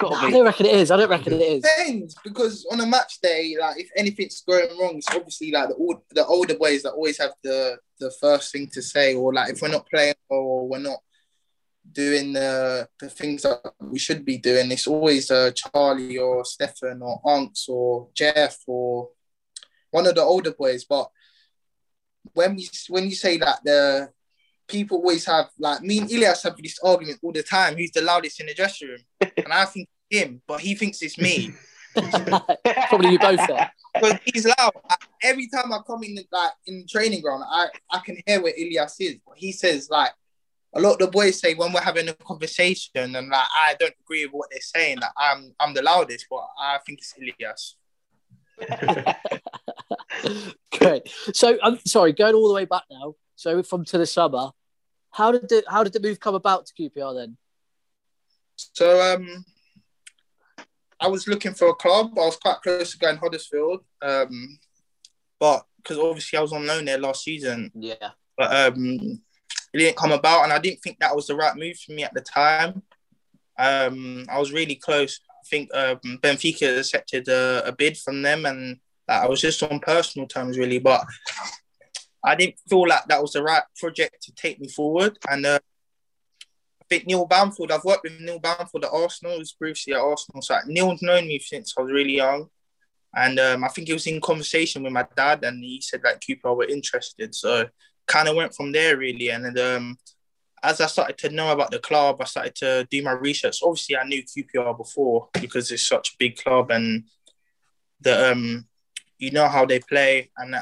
[0.00, 0.90] No, I don't reckon it is.
[0.90, 1.62] I don't reckon it is.
[1.62, 5.74] Depends because on a match day, like if anything's going wrong, it's obviously like the
[5.74, 9.52] old, the older boys that always have the the first thing to say, or like
[9.52, 10.98] if we're not playing or we're not
[11.92, 17.00] doing the the things that we should be doing, it's always uh, Charlie or Stefan
[17.02, 19.08] or Unks or Jeff or
[19.90, 20.84] one of the older boys.
[20.84, 21.10] But
[22.34, 24.10] when we when you say that the
[24.70, 27.76] people always have like me and Ilias have this argument all the time.
[27.76, 29.00] Who's the loudest in the dressing room?
[29.36, 31.52] And I think him, but he thinks it's me.
[31.94, 33.72] Probably you both there.
[33.94, 34.72] Because he's loud.
[35.22, 38.96] Every time I come in like in training ground, I, I can hear where Ilias
[39.00, 39.16] is.
[39.26, 40.12] But he says like
[40.74, 43.94] a lot of the boys say when we're having a conversation and like I don't
[44.04, 47.76] agree with what they're saying, that I'm I'm the loudest, but I think it's Ilias.
[50.78, 51.08] Great.
[51.34, 53.14] So I'm sorry, going all the way back now.
[53.36, 54.50] So from to the summer,
[55.10, 57.36] how did the how did the move come about to QPR then?
[58.56, 59.44] So um,
[61.00, 62.12] I was looking for a club.
[62.16, 64.58] I was quite close to going Huddersfield, um,
[65.38, 67.70] but because obviously I was on loan there last season.
[67.74, 68.10] Yeah.
[68.36, 69.20] But um,
[69.72, 72.04] it didn't come about, and I didn't think that was the right move for me
[72.04, 72.82] at the time.
[73.58, 75.20] Um, I was really close.
[75.28, 79.80] I think um, Benfica accepted a, a bid from them, and I was just on
[79.80, 80.78] personal terms really.
[80.78, 81.04] But
[82.24, 85.18] I didn't feel like that was the right project to take me forward.
[85.28, 85.58] And uh,
[86.82, 90.00] I think Neil Banfield, I've worked with Neil Banfield at Arsenal, he was briefly at
[90.00, 90.42] Arsenal.
[90.42, 92.48] So Neil's known me since I was really young.
[93.14, 96.22] And um, I think he was in conversation with my dad and he said that
[96.24, 97.34] Cooper were interested.
[97.34, 97.66] So
[98.06, 99.30] kind of went from there really.
[99.30, 99.98] And um,
[100.62, 103.60] as I started to know about the club, I started to do my research.
[103.62, 107.04] Obviously, I knew QPR before because it's such a big club and
[108.00, 108.66] the um,
[109.18, 110.30] you know how they play.
[110.36, 110.56] And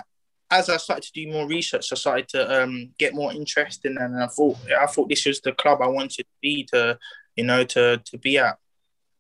[0.51, 3.99] as I started to do more research, I started to um, get more interest in,
[3.99, 6.99] and I thought I thought this was the club I wanted to be to,
[7.37, 8.59] you know, to to be at.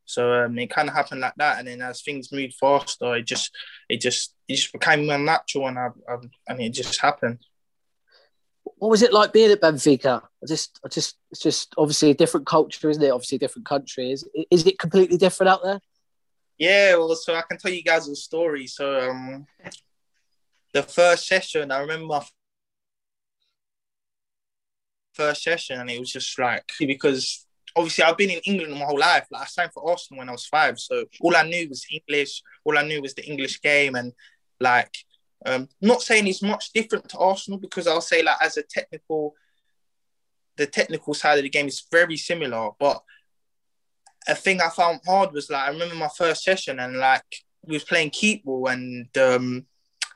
[0.05, 3.27] So um, it kind of happened like that, and then as things moved faster, it
[3.27, 3.55] just
[3.89, 6.17] it just it just became unnatural, and I, I
[6.49, 7.41] and it just happened.
[8.77, 10.23] What was it like being at Benfica?
[10.23, 13.11] I just, I just, it's just obviously a different culture, isn't it?
[13.11, 14.13] Obviously, a different country.
[14.13, 15.81] Is is it completely different out there?
[16.59, 18.67] Yeah, well, so I can tell you guys a story.
[18.67, 19.47] So um,
[20.75, 22.25] the first session, I remember my
[25.15, 28.99] first session, and it was just like because obviously I've been in England my whole
[28.99, 29.27] life.
[29.31, 32.43] Like I signed for Arsenal when I was five, so all I knew was English.
[32.65, 34.13] All I knew was the English game, and
[34.61, 34.95] like,
[35.47, 39.35] um, not saying it's much different to Arsenal because I'll say like as a technical,
[40.57, 42.71] the technical side of the game is very similar.
[42.79, 43.03] But
[44.29, 47.25] a thing I found hard was like I remember my first session and like
[47.65, 49.67] we was playing keep ball and um,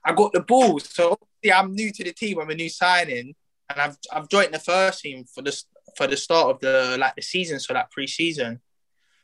[0.04, 0.78] I got the ball.
[0.80, 2.38] So yeah, I'm new to the team.
[2.38, 3.34] I'm a new signing,
[3.68, 5.56] and I've I've joined the first team for the
[5.96, 8.60] for the start of the like the season, so like pre-season.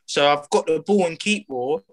[0.05, 1.83] So I've got the ball and keep ball,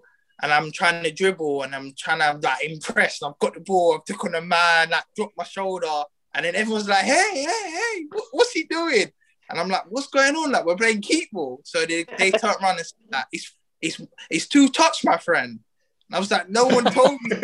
[0.41, 3.21] and I'm trying to dribble and I'm trying to like impress.
[3.21, 6.55] I've got the ball, I've took on a man, like dropped my shoulder, and then
[6.55, 9.11] everyone's like, "Hey, hey, hey, what's he doing?"
[9.49, 10.51] And I'm like, "What's going on?
[10.51, 14.01] Like we're playing keep ball." So they they turn around and say, like, "It's it's
[14.29, 15.59] it's two touch, my friend."
[16.07, 17.35] And I was like, "No one told me."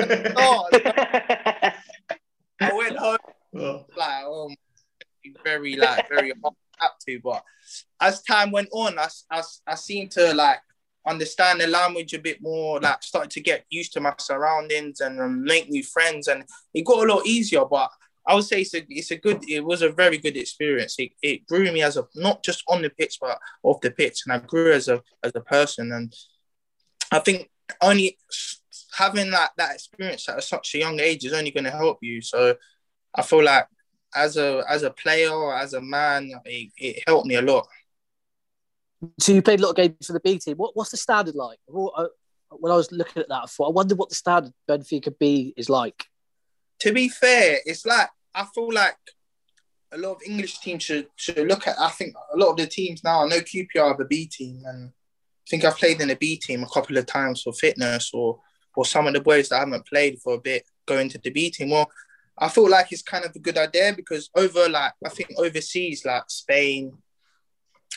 [2.59, 3.17] I went home
[3.53, 4.49] like, oh,
[5.43, 6.55] very like very hard
[7.07, 7.43] to, but
[8.01, 10.59] as time went on, I, I, I seemed to like
[11.05, 15.19] understand the language a bit more, like started to get used to my surroundings and
[15.19, 17.65] um, make new friends, and it got a lot easier.
[17.65, 17.89] But
[18.25, 20.95] I would say it's a it's a good it was a very good experience.
[20.97, 24.21] It, it grew me as a not just on the pitch but off the pitch,
[24.25, 25.91] and I grew as a as a person.
[25.91, 26.13] And
[27.11, 27.49] I think
[27.81, 28.17] only
[28.93, 32.21] having that that experience at such a young age is only going to help you.
[32.21, 32.55] So
[33.15, 33.67] I feel like
[34.15, 37.67] as a as a player as a man, it, it helped me a lot.
[39.19, 40.55] So you played a lot of games for the B team.
[40.55, 41.59] What, what's the standard like?
[41.67, 42.05] Uh,
[42.51, 45.53] when I was looking at that, I thought I wonder what the standard Benfica B
[45.57, 46.05] is like.
[46.79, 48.95] To be fair, it's like I feel like
[49.91, 51.79] a lot of English teams should should look at.
[51.79, 53.23] I think a lot of the teams now.
[53.23, 54.91] I know QPR have a B team, and
[55.45, 58.39] I think I've played in a B team a couple of times for fitness, or
[58.75, 61.49] or some of the boys that haven't played for a bit going to the B
[61.49, 61.69] team.
[61.69, 61.89] Well,
[62.37, 66.05] I feel like it's kind of a good idea because over like I think overseas
[66.05, 66.97] like Spain,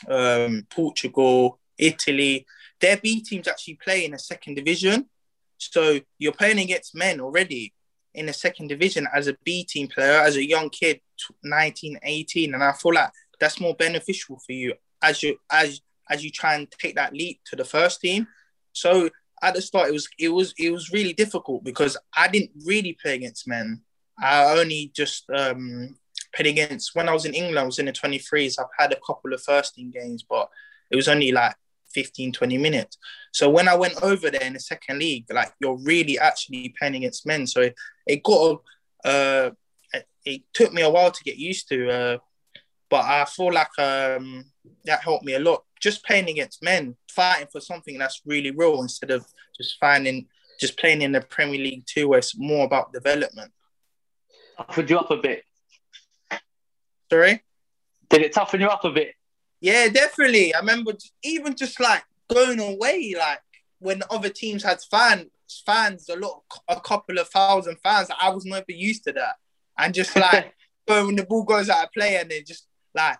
[0.07, 2.45] um, Portugal, Italy,
[2.79, 5.09] their B teams actually play in a second division.
[5.57, 7.73] So you're playing against men already
[8.13, 11.01] in a second division as a B team player, as a young kid,
[11.43, 12.53] 19, 18.
[12.53, 16.55] And I feel like that's more beneficial for you as you as as you try
[16.55, 18.27] and take that leap to the first team.
[18.73, 19.09] So
[19.41, 22.97] at the start it was it was it was really difficult because I didn't really
[23.01, 23.81] play against men.
[24.19, 25.95] I only just um,
[26.33, 27.59] played against when I was in England.
[27.59, 28.59] I was in the 23s.
[28.59, 30.49] I've had a couple of first team games, but
[30.89, 31.55] it was only like
[31.93, 32.97] 15, 20 minutes.
[33.31, 36.95] So when I went over there in the second league, like you're really actually playing
[36.95, 37.45] against men.
[37.45, 38.61] So it, it got,
[39.05, 39.51] uh,
[40.25, 42.17] it took me a while to get used to, uh,
[42.89, 44.45] but I feel like um,
[44.85, 45.63] that helped me a lot.
[45.81, 50.27] Just playing against men, fighting for something that's really real instead of just finding,
[50.59, 53.51] just playing in the Premier League too, where it's more about development
[54.57, 55.43] toughened you up a bit?
[57.09, 57.43] Sorry?
[58.09, 59.13] Did it toughen you up a bit?
[59.61, 60.53] Yeah, definitely.
[60.53, 63.39] I remember even just like going away, like
[63.79, 65.29] when other teams had fans,
[65.65, 68.09] fans, a lot, a couple of thousand fans.
[68.19, 69.35] I was never used to that,
[69.77, 70.53] and just like
[70.85, 73.17] when the ball goes out of play and they just like,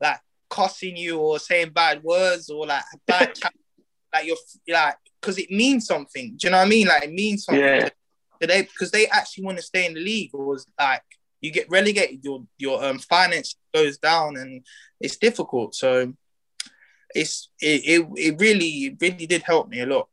[0.00, 3.38] like cussing you or saying bad words or like bad,
[4.12, 4.36] like you're
[4.68, 6.34] like because it means something.
[6.36, 6.86] Do you know what I mean?
[6.86, 7.62] Like it means something.
[7.62, 7.88] Yeah
[8.46, 11.02] they because they actually want to stay in the league or was like
[11.40, 14.64] you get relegated your your um finance goes down and
[15.00, 16.12] it's difficult so
[17.14, 20.08] it's it, it, it really really did help me a lot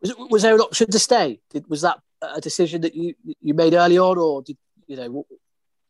[0.00, 3.54] was, was there an option to stay did, was that a decision that you you
[3.54, 5.26] made early on or did you know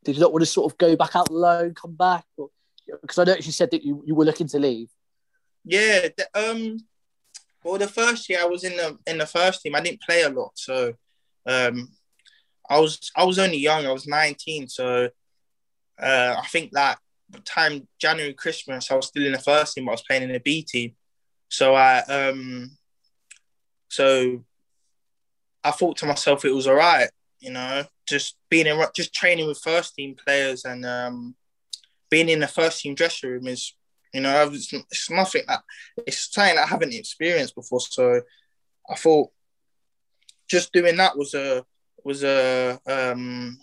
[0.04, 2.50] did you not want to sort of go back out alone come back or,
[3.02, 4.88] because I know you said that you, you were looking to leave
[5.64, 6.78] yeah the, um
[7.64, 10.22] well the first year I was in the in the first team I didn't play
[10.22, 10.94] a lot so
[11.48, 11.88] um,
[12.68, 13.86] I was I was only young.
[13.86, 15.08] I was 19, so
[16.00, 16.98] uh, I think that
[17.44, 20.32] time January Christmas I was still in the first team, but I was playing in
[20.32, 20.94] the B team.
[21.48, 22.76] So I um,
[23.88, 24.44] so
[25.64, 27.08] I thought to myself it was all right,
[27.40, 31.34] you know, just being in just training with first team players and um,
[32.10, 33.74] being in the first team dressing room is
[34.12, 35.62] you know it's, it's nothing that
[36.06, 37.80] it's something I haven't experienced before.
[37.80, 38.22] So
[38.88, 39.30] I thought
[40.48, 41.64] just doing that was a
[42.04, 43.58] was a um,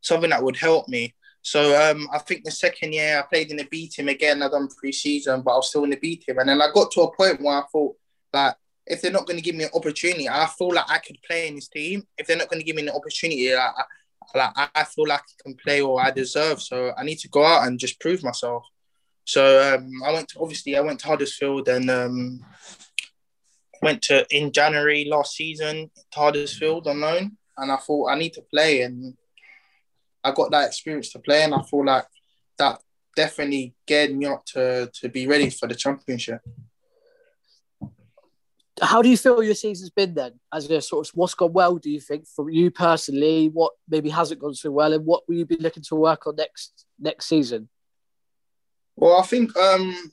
[0.00, 1.14] something that would help me.
[1.42, 4.42] So um, I think the second year I played in the B team again.
[4.42, 6.38] I done pre-season, but I was still in the B team.
[6.38, 7.96] And then I got to a point where I thought
[8.32, 11.16] that if they're not going to give me an opportunity, I feel like I could
[11.26, 12.06] play in this team.
[12.16, 13.72] If they're not going to give me an opportunity, like,
[14.34, 16.60] like I feel like I can play or I deserve.
[16.60, 18.64] So I need to go out and just prove myself.
[19.24, 22.44] So um, I went to obviously I went to Huddersfield and um,
[23.82, 28.32] went to in January last season to Huddersfield on loan, and I thought I need
[28.34, 29.14] to play, and
[30.24, 32.06] I got that experience to play, and I feel like
[32.58, 32.80] that
[33.16, 36.40] definitely geared me up to to be ready for the championship.
[38.80, 40.38] How do you feel your season's been then?
[40.52, 43.48] As a sort of what's gone well, do you think, for you personally?
[43.48, 46.36] What maybe hasn't gone so well, and what will you be looking to work on
[46.36, 47.68] next next season?
[48.96, 50.12] Well, I think um,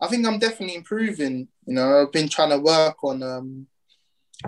[0.00, 1.48] I think I'm definitely improving.
[1.66, 3.66] You know, I've been trying to work on um,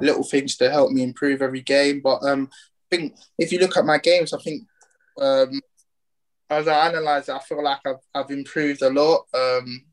[0.01, 2.01] little things to help me improve every game.
[2.03, 4.63] But um, I think if you look at my games, I think
[5.21, 5.61] um,
[6.51, 9.27] as I analyze it, I feel like I've, I've improved a lot.
[9.35, 9.85] Um,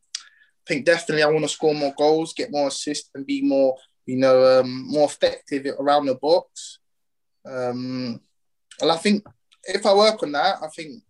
[0.66, 3.78] I think definitely I want to score more goals, get more assists, and be more,
[4.06, 6.80] you know, um, more effective around the box.
[7.46, 8.20] Um,
[8.82, 9.24] and I think
[9.64, 11.04] if I work on that, I think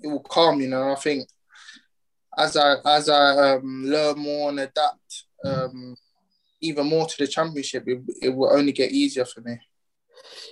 [0.00, 0.60] it will come.
[0.60, 1.28] You know, I think
[2.38, 5.96] as I as I um, learn more and adapt um,
[6.60, 9.58] even more to the championship, it, it will only get easier for me.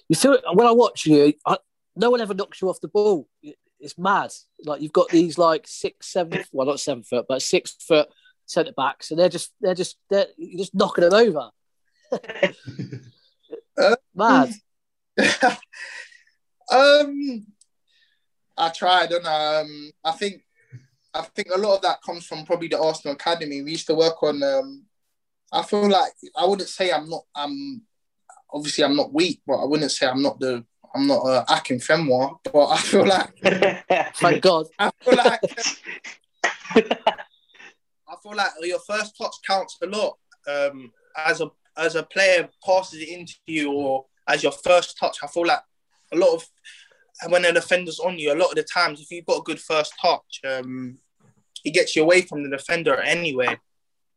[0.09, 1.59] You see, when I watch you, I,
[1.95, 3.29] no one ever knocks you off the ball.
[3.81, 4.33] It's mad.
[4.65, 8.09] Like you've got these like six, seven, well not seven foot, but six foot
[8.47, 11.51] centre backs, and they're just they're just they're you're just knocking them over.
[13.79, 14.53] uh, mad.
[16.73, 17.47] um,
[18.57, 20.43] I tried, and um, I think
[21.15, 23.63] I think a lot of that comes from probably the Arsenal academy.
[23.63, 24.43] We used to work on.
[24.43, 24.85] Um,
[25.53, 27.25] I feel like I wouldn't say I'm not.
[27.35, 27.83] I'm
[28.53, 30.65] obviously I'm not weak, but I wouldn't say I'm not the
[30.95, 33.37] I'm not uh, Akinfenwa, but I feel like
[34.17, 34.67] thank God.
[34.79, 35.41] I feel like
[36.75, 40.19] I feel like your first touch counts a lot.
[40.47, 45.19] Um, as a as a player passes it into you, or as your first touch,
[45.23, 45.61] I feel like
[46.13, 46.49] a lot of
[47.29, 49.61] when a defender's on you, a lot of the times, if you've got a good
[49.61, 50.99] first touch, um,
[51.65, 53.59] it gets you away from the defender anyway.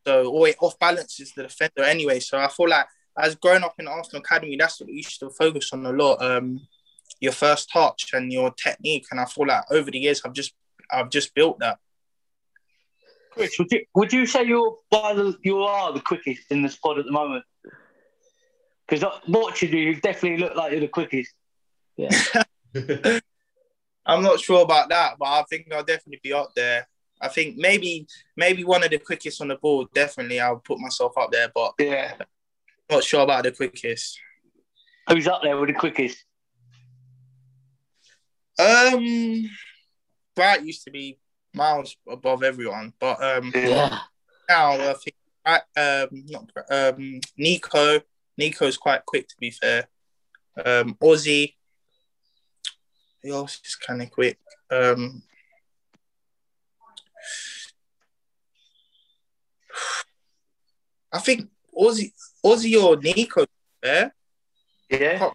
[0.06, 2.20] So, or it off balances the defender anyway.
[2.20, 2.86] So, I feel like
[3.18, 5.92] as growing up in the Arsenal Academy, that's what we used to focus on a
[5.92, 6.22] lot.
[6.22, 6.62] Um,
[7.20, 10.54] your first touch and your technique, and I feel like over the years, I've just
[10.92, 11.78] I've just built that.
[13.32, 14.78] Chris, would you would you say you're
[15.44, 17.46] you are the quickest in the squad at the moment?
[18.88, 21.34] Because watching you, you definitely look like you're the quickest.
[21.96, 22.10] Yeah.
[24.06, 26.88] I'm not sure about that, but I think I'll definitely be up there.
[27.22, 29.88] I think maybe maybe one of the quickest on the board.
[29.94, 32.16] Definitely, I'll put myself up there, but yeah,
[32.92, 34.20] not sure about the quickest.
[35.10, 36.24] Who's up there with the quickest?
[38.60, 39.50] Um,
[40.36, 41.18] Bright used to be
[41.54, 44.00] miles above everyone, but um, yeah.
[44.48, 48.02] now I think um, not um, Nico.
[48.38, 49.88] Nico's quite quick to be fair.
[50.64, 51.56] Um, Ozzy.
[53.24, 54.40] He else is kind of quick?
[54.70, 55.24] Um,
[61.14, 62.12] I think Ozzy,
[62.46, 63.46] Ozzy or Nico
[63.82, 64.14] there.
[64.90, 65.30] Yeah.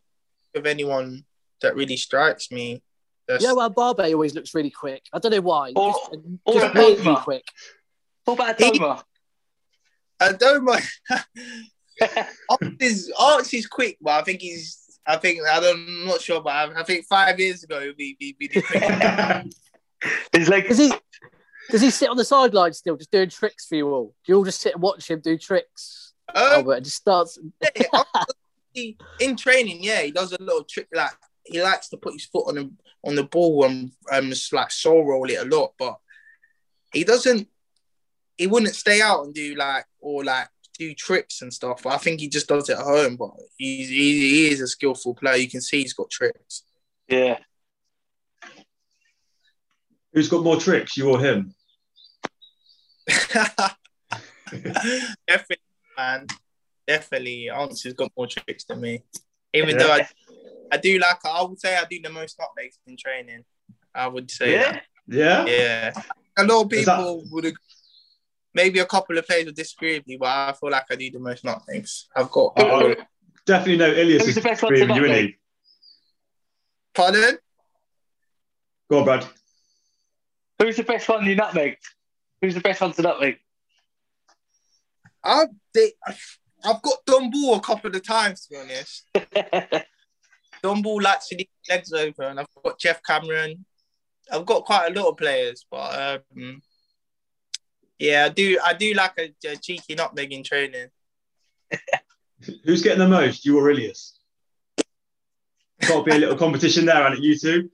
[0.55, 1.25] Of anyone
[1.61, 2.83] that really strikes me.
[3.29, 3.43] That's...
[3.43, 5.03] Yeah, well, Barbet always looks really quick.
[5.13, 5.73] I don't know why.
[5.75, 7.45] Or, just, or just really quick.
[8.25, 9.03] What about Doma?
[10.21, 10.87] Adomah.
[12.51, 14.83] Archie's, Archie's quick, but I think he's.
[15.09, 17.97] I think I don't, I'm not sure, but I, I think five years ago he'd
[17.97, 18.83] be, be, be quick.
[20.33, 20.93] He's like, does he?
[21.71, 24.15] Does he sit on the sideline still, just doing tricks for you all?
[24.25, 26.06] Do you all just sit and watch him do tricks?
[26.35, 27.39] Um, Albert just starts.
[29.21, 30.89] in training, yeah, he does a little trick.
[30.93, 31.13] Like
[31.45, 32.71] he likes to put his foot on the
[33.05, 35.99] on the ball and um, just like soul roll it a lot, but
[36.93, 37.49] he doesn't.
[38.37, 41.87] He wouldn't stay out and do like or like do tricks and stuff.
[41.87, 43.17] I think he just does it at home.
[43.17, 45.37] But he's, he, he is a skillful player.
[45.37, 46.63] You can see he's got tricks.
[47.09, 47.39] Yeah.
[50.13, 51.55] Who's got more tricks, you or him?
[55.27, 55.66] Definitely,
[55.97, 56.27] man.
[56.87, 59.03] Definitely, Answer's got more tricks than me.
[59.53, 59.79] Even yeah.
[59.79, 60.09] though I,
[60.73, 63.45] I do like, I would say I do the most nutmegs in training.
[63.95, 64.53] I would say.
[64.53, 64.73] Yeah.
[64.73, 64.83] That.
[65.09, 65.47] Yeah.
[65.47, 65.93] Yeah.
[66.39, 67.29] A lot of people that...
[67.31, 67.55] would
[68.57, 71.11] maybe a couple of players would disagree with me, but I feel like I do
[71.11, 72.09] the most nutmegs.
[72.17, 72.55] I've got.
[72.57, 72.95] Oh, oh
[73.45, 73.93] definitely no.
[73.93, 75.35] Ilias is the best one to you, isn't
[76.95, 77.39] Pardon?
[78.91, 79.27] Go on, Brad.
[80.59, 81.77] Who's the best one you nutmeg?
[82.41, 83.39] Who's the best one to nutmeg?
[85.27, 85.93] I've, they,
[86.65, 89.87] I've got Dumble a couple of times, to be honest.
[90.63, 93.65] Dumble likes to leave legs over, And I've got Geoff Cameron.
[94.31, 96.63] I've got quite a lot of players, but um,
[97.99, 98.59] yeah, I do.
[98.65, 100.89] I do like a, a cheeky nutmeg in training.
[102.65, 103.45] Who's getting the most?
[103.45, 104.19] You or Ilias?
[105.81, 107.71] Got to be a little competition there, and you two.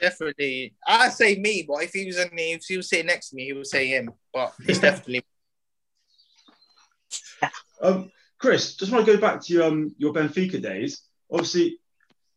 [0.00, 3.36] Definitely, I say me, but if he was in if he was sitting next to
[3.36, 4.12] me, he would say him.
[4.32, 5.24] But it's definitely.
[7.82, 11.02] Um, Chris, just want to go back to your, um, your Benfica days.
[11.30, 11.78] Obviously,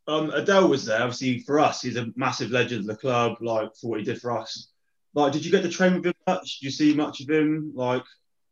[0.07, 1.01] um, Adel was there.
[1.01, 3.37] Obviously, for us, he's a massive legend of the club.
[3.41, 4.69] Like for what he did for us.
[5.13, 6.59] Like, did you get to train with him much?
[6.59, 7.73] Did you see much of him?
[7.75, 8.03] Like,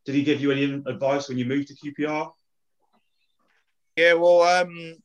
[0.05, 2.31] did he give you any advice when you moved to QPR?
[3.95, 4.95] Yeah, well, um,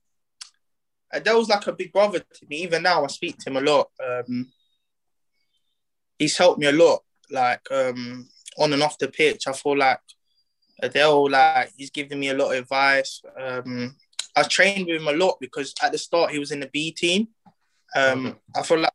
[1.12, 2.62] Adel's like a big brother to me.
[2.62, 3.88] Even now, I speak to him a lot.
[4.04, 4.52] Um,
[6.18, 8.28] he's helped me a lot, like um,
[8.58, 9.44] on and off the pitch.
[9.46, 10.00] I feel like
[10.84, 13.22] Adel, like he's giving me a lot of advice.
[13.40, 13.96] Um,
[14.36, 16.92] I trained with him a lot because at the start he was in the B
[16.92, 17.28] team.
[17.96, 18.36] Um.
[18.56, 18.92] I feel like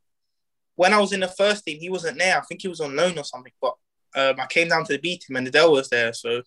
[0.75, 2.37] when I was in the first team, he wasn't there.
[2.37, 3.51] I think he was on loan or something.
[3.61, 3.75] But
[4.15, 6.41] um, I came down to the B team and Adel was there, so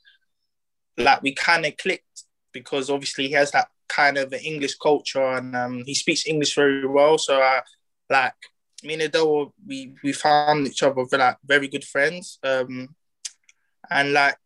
[0.97, 5.23] like we kind of clicked because obviously he has that kind of an English culture
[5.23, 7.19] and um, he speaks English very well.
[7.19, 7.63] So I
[8.11, 8.35] like
[8.83, 12.39] me and Adel, we we found each other like very good friends.
[12.43, 12.95] Um,
[13.91, 14.39] and like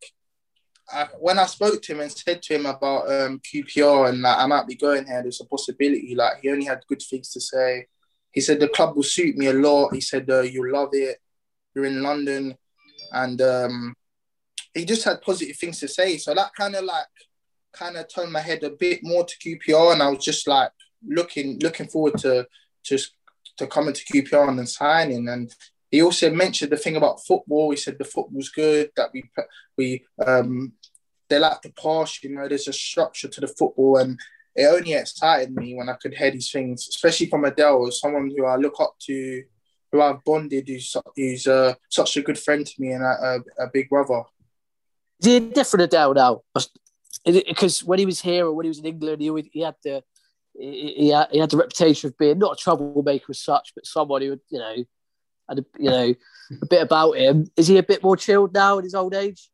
[0.92, 4.38] I, when I spoke to him and said to him about um, QPR and like
[4.38, 6.14] I might be going here, there's a possibility.
[6.14, 7.86] Like he only had good things to say.
[8.30, 9.94] He said the club will suit me a lot.
[9.94, 11.18] He said uh, you'll love it.
[11.74, 12.56] You're in London,
[13.12, 13.94] and um,
[14.74, 16.18] he just had positive things to say.
[16.18, 17.06] So that kind of like
[17.72, 20.70] kind of turned my head a bit more to QPR, and I was just like
[21.06, 22.46] looking looking forward to
[22.84, 23.12] just
[23.58, 25.28] to coming to QPR and signing.
[25.28, 25.52] And
[25.96, 27.70] he also mentioned the thing about football.
[27.70, 29.24] He said the football's good, that we
[29.78, 30.74] we um
[31.28, 34.20] they like to pass, you know, there's a structure to the football and
[34.54, 38.44] it only excited me when I could hear these things, especially from Adel, someone who
[38.44, 39.42] I look up to,
[39.90, 43.64] who I've bonded, who's, who's uh, such a good friend to me and a, a,
[43.64, 44.22] a big brother.
[45.20, 46.42] Is he a different Adel now?
[47.24, 50.04] Because when he was here or when he was in England, he, he had the
[50.58, 54.22] he had, he had the reputation of being not a troublemaker as such, but someone
[54.22, 54.84] who would, you know
[55.48, 56.14] had a, you know
[56.62, 57.50] a bit about him.
[57.56, 59.50] Is he a bit more chilled now in his old age?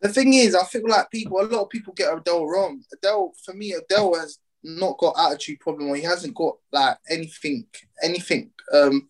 [0.00, 2.82] The thing is, I feel like people, a lot of people get Adel wrong.
[2.92, 7.66] Adel, for me, Adel has not got attitude problem, or he hasn't got like anything,
[8.02, 9.08] anything, um,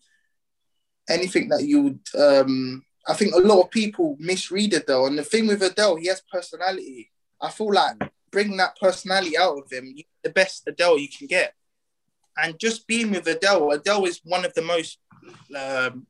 [1.09, 1.99] anything that you would.
[2.17, 6.07] Um, I think a lot of people misread Adel, and the thing with Adel, he
[6.07, 7.11] has personality.
[7.41, 7.97] I feel like
[8.31, 11.53] bringing that personality out of him, the best Adel you can get.
[12.37, 14.99] And just being with Adel, Adel is one of the most
[15.57, 16.07] um,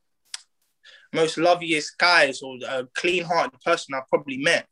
[1.12, 4.66] most loveliest guys or a clean-hearted person I've probably met.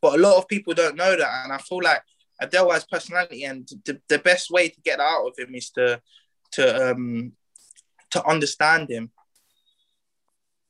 [0.00, 2.02] But a lot of people don't know that, and I feel like
[2.40, 6.00] Adel has personality, and the, the best way to get out of him is to
[6.52, 7.32] to um
[8.10, 9.10] to understand him.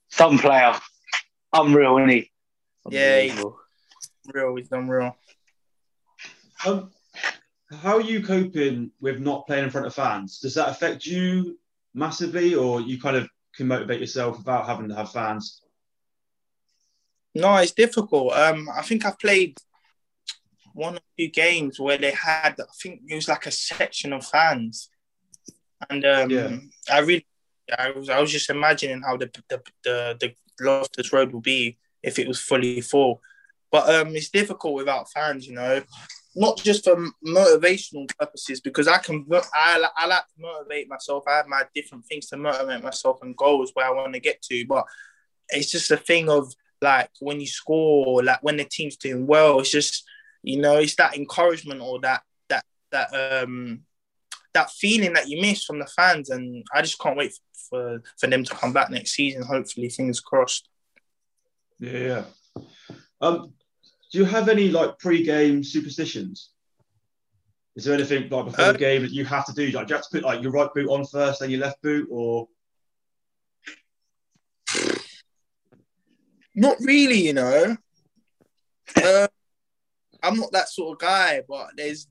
[0.09, 0.75] Some player,
[1.53, 2.31] unreal, isn't he?
[2.91, 3.45] Yeah, he's
[4.33, 4.57] real.
[4.57, 5.15] He's unreal.
[6.67, 6.91] Um,
[7.71, 10.39] how are you coping with not playing in front of fans?
[10.41, 11.59] Does that affect you
[11.93, 13.29] massively, or you kind of
[13.59, 15.61] can motivate yourself without having to have fans?
[17.35, 18.33] No, it's difficult.
[18.33, 19.59] Um, I think I've played
[20.73, 24.25] one or two games where they had, I think it was like a section of
[24.25, 24.89] fans,
[25.91, 26.57] and um, yeah.
[26.91, 27.27] I really,
[27.77, 31.79] I was, I was just imagining how the the the, the Loftus Road would be
[32.03, 33.21] if it was fully full.
[33.71, 35.83] But um, it's difficult without fans, you know
[36.39, 41.25] not just for motivational purposes because I can I, I like to motivate myself.
[41.27, 44.41] I have my different things to motivate myself and goals where I want to get
[44.43, 44.85] to, but
[45.49, 49.59] it's just a thing of like when you score, like when the team's doing well,
[49.59, 50.05] it's just
[50.45, 53.81] you know it's that encouragement or that that that um
[54.55, 57.33] that feeling that you miss from the fans, and I just can't wait
[57.69, 59.43] for for them to come back next season.
[59.43, 60.69] Hopefully, fingers crossed.
[61.81, 62.27] Yeah.
[63.21, 63.55] Um,
[64.11, 66.51] do you have any like pre-game superstitions?
[67.77, 69.71] Is there anything like before uh, the game that you have to do?
[69.71, 71.81] Like, do you have to put like your right boot on first, then your left
[71.83, 72.49] boot, or?
[76.55, 77.77] Not really, you know.
[78.97, 79.29] uh,
[80.23, 82.09] I'm not that sort of guy, but there's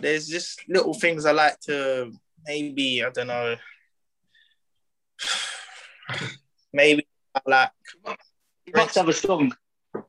[0.00, 2.12] there's just little things I like to
[2.46, 3.56] maybe I don't know.
[6.72, 7.70] Maybe I like.
[8.66, 9.54] You must have a song.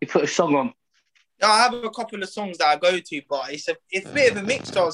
[0.02, 0.74] You put a song on.
[1.42, 4.14] I have a couple of songs that I go to, but it's a it's a
[4.14, 4.90] bit of a mixture.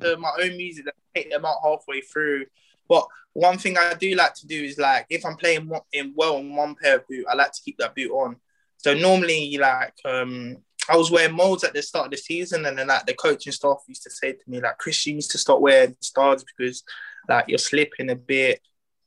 [0.00, 2.46] To my own music, that take them out halfway through.
[2.88, 6.38] But one thing I do like to do is like if I'm playing in well
[6.38, 8.36] in one pair of boot, I like to keep that boot on.
[8.78, 10.58] So normally, like um,
[10.88, 13.52] I was wearing molds at the start of the season, and then like the coaching
[13.52, 16.82] staff used to say to me like, "Chris, you need to stop wearing studs because
[17.28, 18.60] like you're slipping a bit."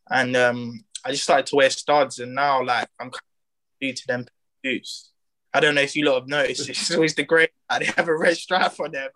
[0.09, 3.11] And um, I just started to wear studs, and now like I'm
[3.79, 4.25] due to them
[4.63, 5.11] boots.
[5.57, 6.69] I don't know if you lot have noticed.
[6.69, 7.49] It's always the great.
[7.79, 9.09] They have a red stripe on them,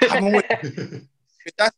[0.00, 0.44] and I'm always,
[1.58, 1.76] that's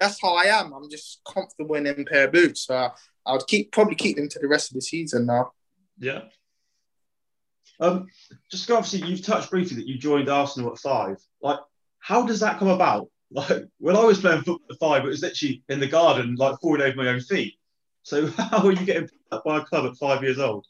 [0.00, 0.72] that's how I am.
[0.72, 2.62] I'm just comfortable in them pair of boots.
[2.62, 2.90] So
[3.26, 5.52] I would keep probably keep them to the rest of the season now.
[5.98, 6.22] Yeah.
[7.80, 8.06] Um,
[8.50, 11.18] just obviously you've touched briefly that you joined Arsenal at five.
[11.42, 11.58] Like,
[11.98, 13.08] how does that come about?
[13.30, 16.58] Like when I was playing football at five, it was literally in the garden, like
[16.62, 17.56] falling over my own feet.
[18.02, 20.66] So how are you getting picked up by a club at five years old?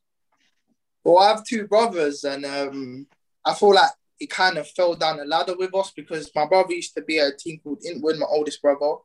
[1.09, 3.07] Well, I have two brothers, and um,
[3.43, 6.75] I feel like it kind of fell down the ladder with us because my brother
[6.75, 8.97] used to be at a team called Intwood, my oldest brother.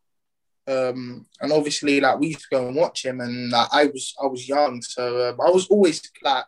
[0.67, 4.13] Um, and obviously, like we used to go and watch him, and like, I was
[4.21, 6.43] I was young, so um, I was always like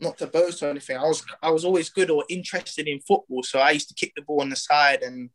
[0.00, 0.96] not to boast or anything.
[0.96, 4.14] I was I was always good or interested in football, so I used to kick
[4.16, 5.28] the ball on the side, and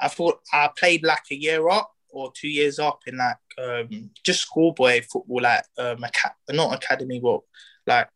[0.00, 4.08] I thought I played like a year up or two years up in like um,
[4.24, 7.40] just schoolboy football, like um, aca- not academy, but
[7.86, 8.08] like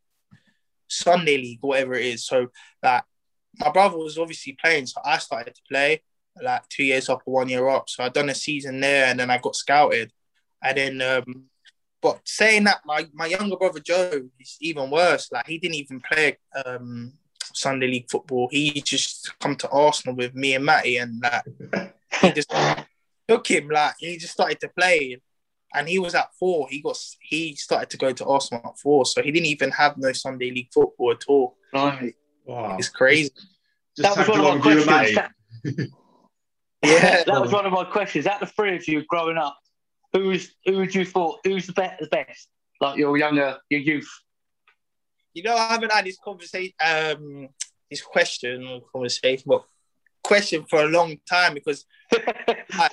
[0.89, 2.26] Sunday league, whatever it is.
[2.26, 2.49] So
[2.82, 3.05] like
[3.59, 6.03] my brother was obviously playing, so I started to play
[6.43, 7.89] like two years up or one year up.
[7.89, 10.12] So I done a season there, and then I got scouted,
[10.62, 11.03] and then.
[11.03, 11.45] Um,
[12.03, 15.32] but saying that, my, my younger brother Joe is even worse.
[15.32, 17.12] Like he didn't even play um,
[17.53, 18.49] Sunday league football.
[18.51, 22.53] He just come to Arsenal with me and Matty, and like he just
[23.28, 23.68] took him.
[23.68, 25.18] Like he just started to play,
[25.77, 26.68] and he was at four.
[26.68, 29.97] He got he started to go to Arsenal at four, so he didn't even have
[29.99, 31.57] no Sunday league football at all.
[32.47, 32.77] Wow.
[32.79, 33.31] It's crazy.
[33.97, 35.16] Just That was one of my along with you and questions.
[35.16, 35.89] That,
[36.83, 38.27] Yeah, that was one of my questions.
[38.27, 39.59] Out of the three of you growing up,
[40.12, 42.01] who's who would you thought who's the best?
[42.01, 42.49] The best,
[42.81, 44.11] like your younger, your youth.
[45.35, 47.49] you know, I haven't had this conversation, um,
[47.91, 49.64] this question or conversation, but
[50.22, 51.85] question for a long time because
[52.72, 52.89] I,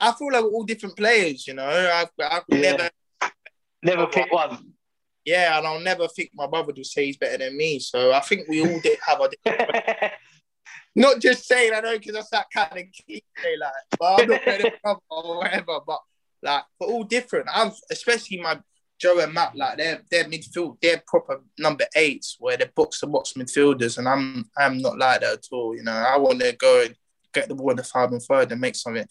[0.00, 1.46] I feel like we're all different players.
[1.46, 2.60] You know, I, I Yeah.
[2.76, 2.90] never,
[3.82, 4.74] Never pick one.
[5.24, 7.78] yeah, and I'll never think my brother would say he's better than me.
[7.78, 10.12] So I think we all did have a Different
[10.96, 13.22] not just saying I know because that's that kind of cliche,
[13.60, 15.78] like, but I'm not better than brother or whatever.
[15.86, 16.00] But
[16.42, 17.46] like, we're all different.
[17.52, 18.58] I've especially my
[18.98, 23.06] Joe and Matt, like they're they're midfield, they're proper number eights where they're box to
[23.06, 25.74] box midfielders, and I'm I'm not like that at all.
[25.76, 26.94] You know, I want to go and
[27.32, 29.06] get the ball in the five and third and make something,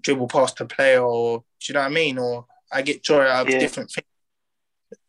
[0.00, 2.18] dribble past the player, or do you know what I mean?
[2.18, 3.60] Or I get joy out of Yeah.
[3.60, 4.06] different things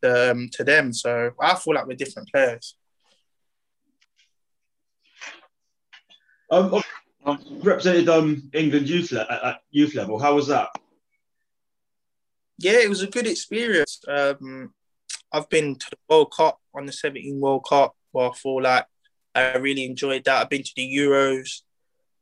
[0.04, 0.94] um, to them.
[0.94, 2.76] So I feel like we're different players.
[6.52, 6.82] Um,
[7.62, 10.18] represented um England youth le- at, at youth level.
[10.20, 10.70] How was that?
[12.58, 14.02] yeah, it was a good experience.
[14.08, 14.74] Um,
[15.32, 17.96] I've been to the World Cup on the 17 World Cup.
[18.12, 18.86] Well, I feel like
[19.34, 20.42] I really enjoyed that.
[20.42, 21.62] I've been to the Euros.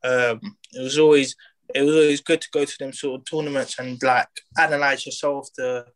[0.04, 1.34] Um, it was always
[1.74, 5.48] it was always good to go to them sort of tournaments and like analyze yourself
[5.56, 5.86] to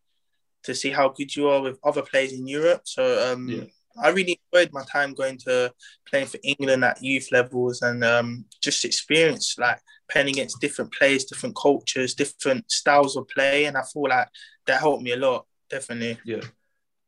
[0.64, 2.82] to see how good you are with other players in Europe.
[2.84, 3.64] So um, Yeah.
[4.02, 5.72] I really enjoyed my time going to
[6.08, 11.24] playing for England at youth levels and um, just experience like playing against different players,
[11.24, 14.28] different cultures, different styles of play, and I feel like
[14.66, 15.46] that helped me a lot.
[15.68, 16.18] Definitely.
[16.24, 16.40] Yeah.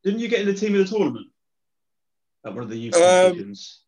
[0.03, 1.29] Didn't you get in the team of the tournament?
[2.45, 3.81] At one of the youth Um, competitions?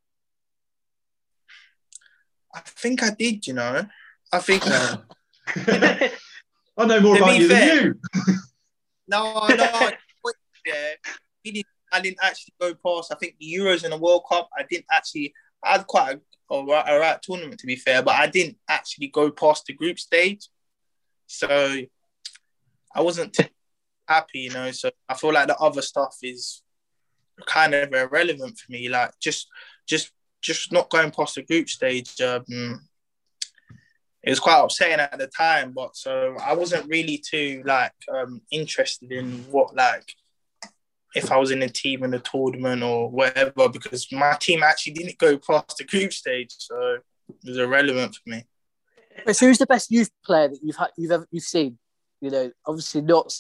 [2.55, 3.47] I think I did.
[3.47, 3.87] You know,
[4.37, 4.63] I think.
[4.67, 5.03] Oh.
[6.79, 8.01] I know more about you fair- than you.
[9.09, 9.91] No, no.
[10.67, 10.93] yeah,
[11.43, 13.13] didn't, I didn't actually go past.
[13.13, 14.49] I think the Euros and the World Cup.
[14.57, 15.33] I didn't actually.
[15.63, 16.19] I had quite
[16.51, 19.65] a, a, right, a right tournament to be fair, but I didn't actually go past
[19.67, 20.49] the group stage.
[21.27, 21.49] So
[22.95, 23.39] I wasn't
[24.07, 24.71] happy, you know.
[24.73, 26.63] So I feel like the other stuff is
[27.47, 28.89] kind of irrelevant for me.
[28.89, 29.49] Like just,
[29.89, 30.13] just,
[30.43, 32.21] just not going past the group stage.
[32.21, 32.81] Um,
[34.27, 38.43] it was quite upsetting at the time, but so I wasn't really too like um
[38.51, 40.05] interested in what like
[41.15, 44.95] if I was in a team in a tournament or whatever because my team actually
[44.95, 46.99] didn't go past the group stage, so
[47.29, 48.45] it was irrelevant for me.
[49.25, 51.79] But who's the best youth player that you've had, you've ever you've seen?
[52.21, 53.33] You know, obviously not,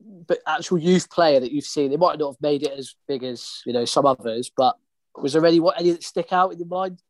[0.00, 1.90] but actual youth player that you've seen.
[1.90, 4.76] They might not have made it as big as you know some others, but
[5.16, 7.00] was there any what any that stick out in your mind?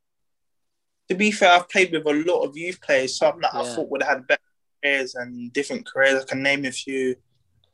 [1.08, 3.90] To be fair, I've played with a lot of youth players, some that I thought
[3.90, 4.42] would have had better
[4.82, 6.22] careers and different careers.
[6.22, 7.16] I can name a few.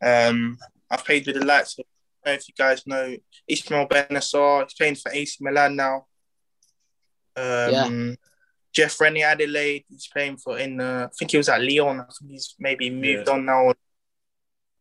[0.03, 0.59] Um,
[0.91, 1.85] I've played with the likes of,
[2.24, 3.16] I don't know if you guys know,
[3.49, 4.62] Ismael Bennacer.
[4.62, 6.07] He's playing for AC Milan now.
[7.37, 8.16] Um,
[8.72, 12.01] Jeff Reine-Adélaïde, he's playing for in, uh, I think he was at Lyon.
[12.01, 13.72] I think he's maybe moved on now.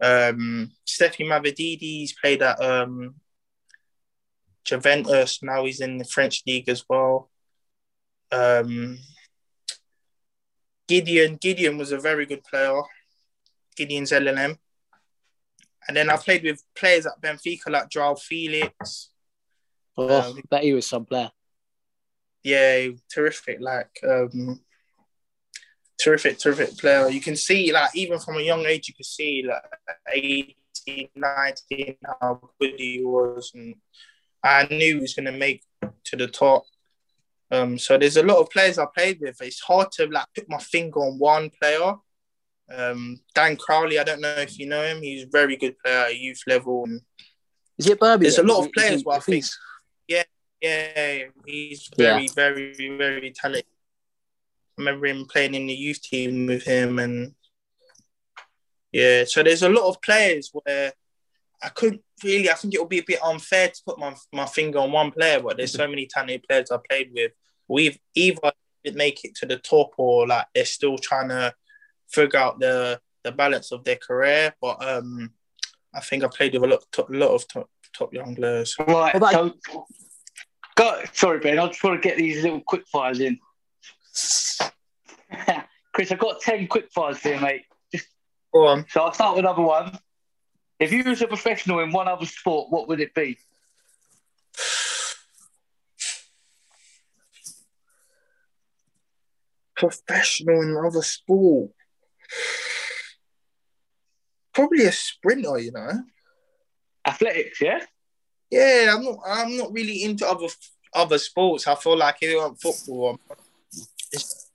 [0.01, 3.15] Um, Stephy Mavididi, he's played at um,
[4.63, 5.41] Juventus.
[5.41, 7.29] Now he's in the French league as well.
[8.33, 8.97] Um,
[10.87, 12.81] Gideon, Gideon was a very good player.
[13.75, 14.57] Gideon Zelalem.
[15.87, 19.09] And then I played with players at Benfica like Joao Felix.
[19.97, 21.31] Oh, Um, I bet he was some player.
[22.43, 24.59] yeah, terrific, like um
[25.97, 27.09] terrific, terrific player.
[27.09, 29.63] You can see like even from a young age you can see like
[30.11, 33.75] 18, 19 how good he was and
[34.43, 35.63] I knew he was gonna make
[36.05, 36.63] to the top.
[37.53, 39.37] Um so there's a lot of players I played with.
[39.41, 41.93] It's hard to like put my finger on one player.
[42.79, 46.05] Um Dan Crowley, I don't know if you know him, he's a very good player
[46.05, 46.85] at youth level
[47.77, 48.21] Is it Birmingham?
[48.21, 49.45] there's a lot of players he- where I think
[50.07, 50.23] yeah,
[50.61, 52.13] yeah, he's Yeah.
[52.13, 52.27] very,
[52.73, 53.65] very, very talented.
[54.77, 57.35] I remember him playing in the youth team with him, and
[58.91, 59.23] yeah.
[59.25, 60.93] So there's a lot of players where
[61.61, 62.49] I couldn't really.
[62.49, 65.11] I think it would be a bit unfair to put my my finger on one
[65.11, 67.31] player, but there's so many talented players I played with.
[67.73, 68.51] We've either
[68.83, 71.53] didn't make it to the top or like they're still trying to
[72.09, 74.53] figure out the the balance of their career.
[74.61, 75.31] But um,
[75.93, 78.75] I think I played with a lot, top, lot of top, top young players.
[78.79, 79.19] Right.
[79.31, 79.53] So,
[80.75, 81.59] go, sorry, Ben.
[81.59, 83.39] I just want to get these little quick fires in.
[85.93, 87.63] Chris, I've got 10 quick fires here, mate.
[87.93, 88.07] Just
[88.53, 88.85] Go on.
[88.89, 89.97] So I'll start with another one.
[90.79, 93.37] If you was a professional in one other sport, what would it be?
[99.83, 101.71] Professional in another sport.
[104.53, 106.03] Probably a sprinter, you know.
[107.05, 107.79] Athletics, yeah.
[108.49, 109.17] Yeah, I'm not.
[109.25, 110.47] I'm not really into other
[110.93, 111.67] other sports.
[111.67, 113.19] I feel like if you want football,
[114.11, 114.49] it's,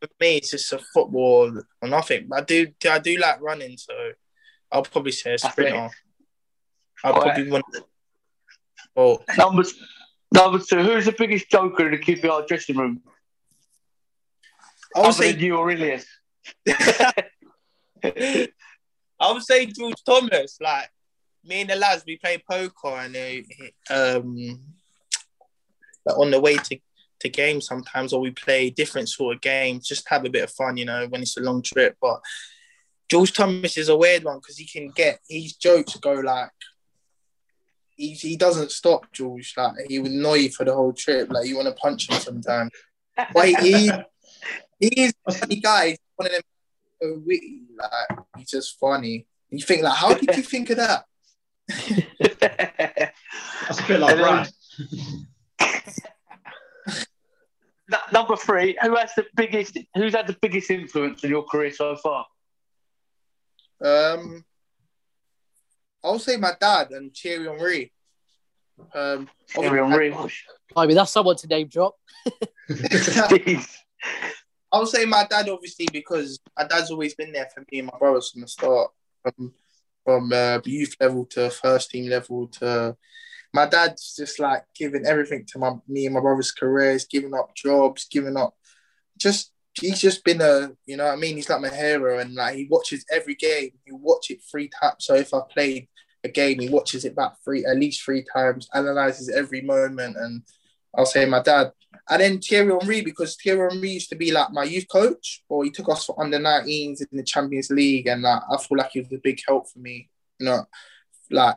[0.00, 2.26] for me, it's just a football or nothing.
[2.28, 3.94] But I do, I do like running, so
[4.70, 5.90] I'll probably say a sprinter.
[7.02, 7.64] I'll probably want.
[8.96, 9.62] Oh, Number,
[10.32, 13.00] number two, who's the biggest joker in the QPR dressing room?
[14.96, 16.06] I would say you or Ilias?
[19.20, 20.58] I would say George Thomas.
[20.60, 20.90] Like
[21.44, 24.60] me and the lads, we play poker and uh, um,
[26.04, 26.78] like on the way to
[27.20, 30.50] to games sometimes, or we play different sort of games, just have a bit of
[30.50, 31.96] fun, you know, when it's a long trip.
[32.00, 32.20] But
[33.10, 36.50] George Thomas is a weird one because he can get his jokes go like.
[37.96, 39.52] He, he doesn't stop, George.
[39.54, 41.30] Like he would annoy you for the whole trip.
[41.30, 42.70] Like you want to punch him sometimes.
[43.34, 43.92] But he,
[44.80, 45.88] he's a funny guy.
[45.90, 46.42] He's one of them
[47.02, 47.62] so witty.
[47.76, 49.26] Like he's just funny.
[49.50, 51.04] You think like, how did you think of that?
[51.68, 51.90] That's
[53.80, 54.48] a bit like And then- Brad.
[57.92, 59.76] N- number three, who has the biggest?
[59.96, 62.24] Who's had the biggest influence on your career so far?
[63.84, 64.44] Um,
[66.04, 67.92] I'll say my dad and Thierry Henry.
[68.94, 70.14] Um, Thierry Henry.
[70.76, 71.96] I mean, that's someone to name drop.
[74.72, 74.78] Jeez.
[74.78, 77.98] I'll say my dad, obviously, because my dad's always been there for me and my
[77.98, 78.90] brothers from the start,
[79.22, 79.52] from
[80.04, 82.96] from uh, youth level to first team level to.
[83.52, 87.54] My dad's just like giving everything to my me and my brother's careers, giving up
[87.54, 88.54] jobs, giving up.
[89.18, 91.36] Just he's just been a, you know what I mean.
[91.36, 93.72] He's like my hero, and like he watches every game.
[93.84, 95.04] He watch it three times.
[95.04, 95.88] So if I played
[96.24, 100.42] a game, he watches it back three at least three times, analyzes every moment, and
[100.96, 101.72] I'll say my dad.
[102.08, 105.64] And then Thierry Henry, because Thierry Henry used to be like my youth coach, or
[105.64, 108.08] he took us for under 19s in the Champions League.
[108.08, 110.64] And like, I feel like he was a big help for me, you know,
[111.30, 111.56] like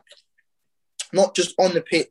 [1.12, 2.08] not just on the pitch,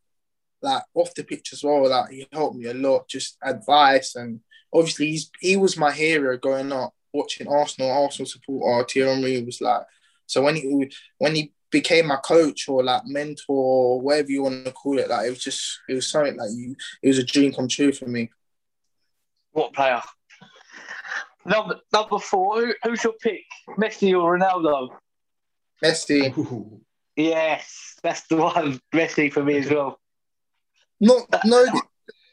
[0.61, 1.89] like off the pitch as well.
[1.89, 4.15] Like, he helped me a lot, just advice.
[4.15, 4.41] And
[4.73, 8.87] obviously, he's, he was my hero growing up, watching Arsenal, Arsenal supporter.
[8.89, 9.83] Thierry Henry was like,
[10.25, 14.63] so when he, when he, became my coach or like mentor or whatever you want
[14.63, 17.23] to call it like it was just it was something like you it was a
[17.23, 18.29] dream come true for me
[19.51, 20.01] What player?
[21.45, 23.43] Number number four, who, who's your pick?
[23.77, 24.89] Messi or Ronaldo?
[25.83, 26.35] Messi.
[26.37, 26.81] Ooh.
[27.15, 28.79] Yes, that's the one.
[28.91, 29.99] Messi for me as well.
[30.99, 31.63] Not no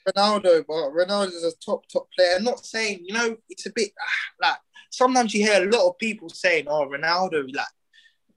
[0.08, 2.36] Ronaldo, but Ronaldo's a top top player.
[2.36, 4.58] I'm not saying you know it's a bit ah, like
[4.90, 7.66] sometimes you hear a lot of people saying, "Oh, Ronaldo, like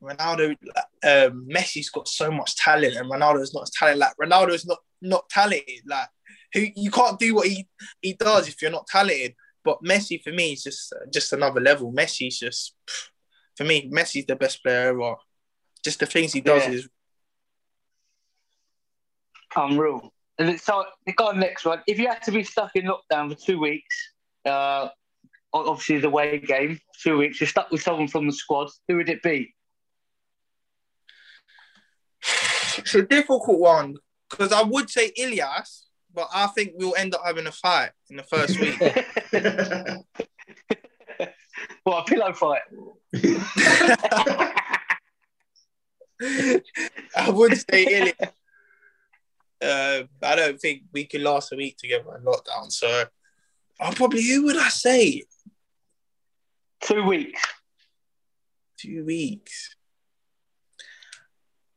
[0.04, 0.52] Ronaldo,
[1.04, 4.00] um, Messi's got so much talent, and Ronaldo's not as talented.
[4.00, 5.82] Like Ronaldo's not not talented.
[5.86, 6.08] Like
[6.54, 7.68] who you can't do what he
[8.02, 9.36] he does if you're not talented.
[9.64, 11.94] But Messi for me is just just another level.
[11.94, 12.76] Messi's just
[13.56, 13.90] for me.
[13.90, 15.16] Messi's the best player ever.
[15.84, 16.72] Just the things he does Yeah.
[16.72, 16.90] is
[19.56, 20.12] Unreal.
[20.58, 20.86] So,
[21.16, 21.82] got the next one.
[21.86, 23.96] If you had to be stuck in lockdown for two weeks,
[24.46, 24.90] uh,
[25.54, 29.10] obviously the away game, two weeks, you're stuck with someone from the squad, who would
[29.10, 29.54] it be?
[32.84, 33.98] It's a difficult one
[34.30, 38.18] because I would say Ilias, but I think we'll end up having a fight in
[38.18, 38.80] the first week.
[41.86, 42.62] Well, a pillow fight.
[47.16, 48.16] I would say Ilias.
[49.62, 52.72] Uh, I don't think we could last a week together in lockdown.
[52.72, 53.06] So
[53.80, 55.24] I'll probably, who would I say?
[56.82, 57.42] Two weeks.
[58.78, 59.76] Two weeks.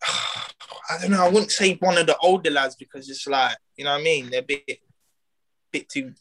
[0.91, 1.25] I don't know.
[1.25, 4.05] I wouldn't say one of the older lads because it's like, you know what I
[4.05, 4.31] mean?
[4.31, 4.79] They're a bit,
[5.73, 6.15] bit too, you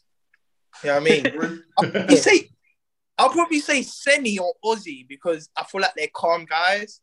[0.84, 1.62] know what I mean?
[1.78, 2.48] I'll probably say,
[3.18, 7.00] I'll probably say Seny or Ozzy because I feel like they're calm guys.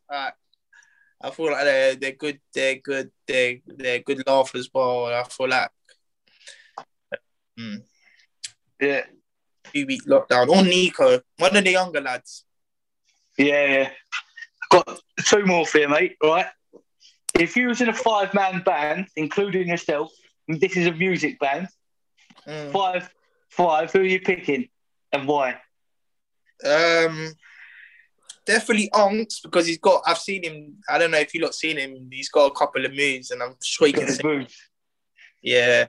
[1.24, 2.40] I feel like they're they're good.
[2.54, 3.10] They're good.
[3.26, 5.06] They're they're good laugh as well.
[5.06, 5.70] I feel like
[7.58, 7.82] mm,
[8.82, 9.04] Yeah.
[9.72, 12.44] two week lockdown or Nico, one of the younger lads.
[13.38, 13.90] Yeah, yeah.
[14.70, 16.18] Got two more for you, mate.
[16.22, 16.48] All right.
[17.40, 20.12] If you was in a five man band, including yourself,
[20.48, 21.68] and this is a music band,
[22.48, 22.72] Mm.
[22.74, 23.10] five,
[23.50, 24.68] five, who are you picking
[25.14, 25.52] and why?
[26.66, 27.34] Um,
[28.46, 30.02] definitely Onks because he's got.
[30.06, 30.78] I've seen him.
[30.90, 32.10] I don't know if you lot seen him.
[32.12, 34.10] He's got a couple of moves, and I'm sure he can.
[34.24, 34.56] Moves.
[35.42, 35.88] Yeah.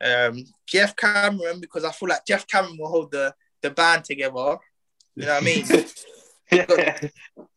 [0.00, 4.58] Um, Geoff Cameron because I feel like Geoff Cameron will hold the the band together.
[5.16, 5.66] You know what I mean?
[6.50, 7.00] got,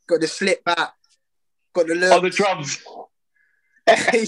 [0.08, 0.94] got the slip back.
[1.74, 2.12] Got the look.
[2.12, 2.84] On the drums.
[3.92, 4.26] I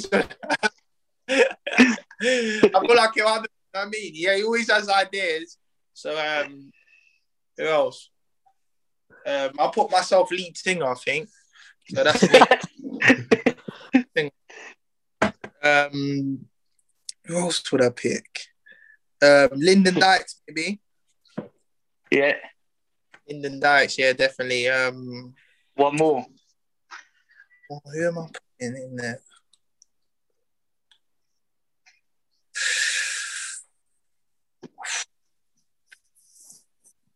[2.18, 5.58] feel like have, you what I mean, yeah, he always has ideas.
[5.94, 6.72] So, um,
[7.58, 8.10] who else?
[9.26, 11.30] Um, I'll put myself lead singer, I think.
[11.90, 12.28] So that's
[14.16, 14.32] thing.
[15.62, 16.46] Um,
[17.26, 18.26] who else would I pick?
[19.22, 20.82] Um, Lyndon Dykes, maybe.
[22.12, 22.34] Yeah.
[23.30, 24.68] Lyndon Dykes, yeah, definitely.
[24.68, 25.34] Um,
[25.76, 26.26] One more.
[27.72, 28.28] oh, who am I
[28.60, 29.20] putting in there?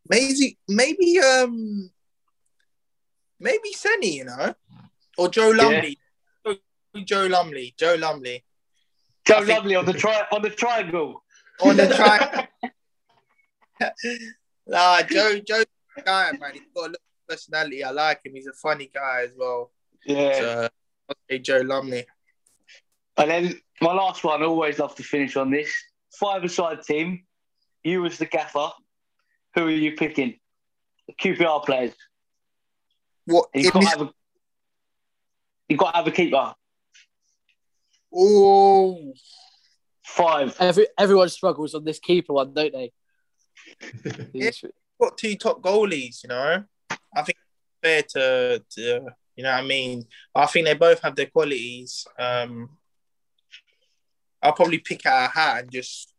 [0.10, 1.90] Maybe, maybe, um,
[3.40, 4.54] maybe Seny, you know,
[5.18, 5.98] or Joe Lumley.
[7.06, 8.44] Joe Lumley, Joe Lumley
[9.28, 11.22] Joe Lovely on the tri- on the triangle.
[11.62, 12.50] on the track.
[14.68, 15.66] nah, Joe, Joe's
[15.98, 16.52] a guy, man.
[16.54, 17.84] He's got a little personality.
[17.84, 18.34] I like him.
[18.36, 19.72] He's a funny guy as well.
[20.06, 20.40] Yeah.
[20.40, 20.70] So,
[21.10, 22.06] I'll Joe Lumley.
[23.18, 25.72] And then my last one, I always love to finish on this.
[26.20, 27.24] Five-a-side team.
[27.84, 28.70] You as the gaffer.
[29.58, 30.38] Who are you picking?
[31.20, 31.94] QPR players.
[33.26, 33.50] What?
[33.56, 34.14] You got to have a,
[35.68, 36.54] you got to have a keeper.
[38.14, 39.14] Oh,
[40.04, 40.56] Five.
[40.60, 42.92] Every everyone struggles on this keeper one, don't they?
[44.34, 44.52] Yeah.
[45.02, 46.64] got two top goalies, you know.
[46.92, 49.06] I think it's fair to, to
[49.36, 50.06] you know what I mean.
[50.36, 52.06] I think they both have their qualities.
[52.20, 52.78] Um,
[54.42, 56.14] I'll probably pick out a hat and just.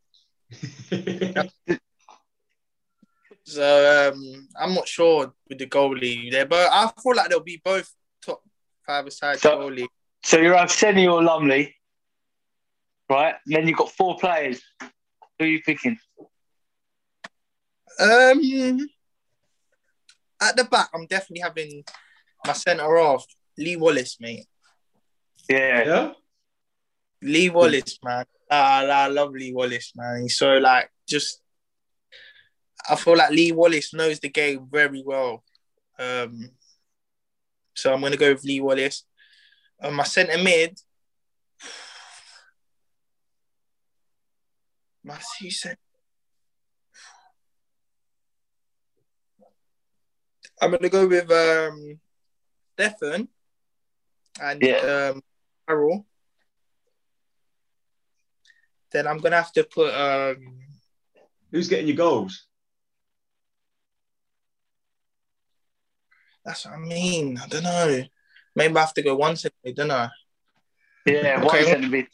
[3.48, 7.60] so um, I'm not sure with the goalie there, but I feel like they'll be
[7.64, 7.90] both
[8.24, 8.42] top
[8.86, 9.86] five side So- goalie.
[10.24, 11.74] So you have Seny or Lumley,
[13.08, 13.34] right?
[13.46, 14.60] And then you've got four players.
[14.80, 15.96] Who are you picking?
[18.00, 18.88] Um,
[20.40, 21.84] at the back, I'm definitely having
[22.46, 23.24] my centre off
[23.56, 24.46] Lee Wallace, mate.
[25.48, 25.84] Yeah.
[25.84, 26.12] Yeah.
[27.22, 28.24] Lee Wallace, man.
[28.50, 30.22] Ah, I love Lee Wallace, man.
[30.22, 31.40] He's so like just.
[32.90, 35.44] I feel like Lee Wallace knows the game very well.
[35.98, 36.50] Um,
[37.74, 39.04] so I'm gonna go with Lee Wallace.
[39.82, 40.78] Um, my centre mid.
[45.04, 45.76] My who said.
[50.60, 52.00] I'm gonna go with um,
[52.74, 53.28] Stefan
[54.42, 55.10] and Yeah.
[55.14, 55.22] um,
[55.66, 56.04] Carroll.
[58.90, 60.58] Then I'm gonna have to put um,
[61.52, 62.47] Who's getting your goals?
[66.48, 67.38] That's what I mean.
[67.38, 68.02] I don't know.
[68.56, 69.36] Maybe I have to go one.
[69.66, 70.08] I don't know.
[71.04, 71.76] Yeah, one Okay.
[71.86, 72.06] mid.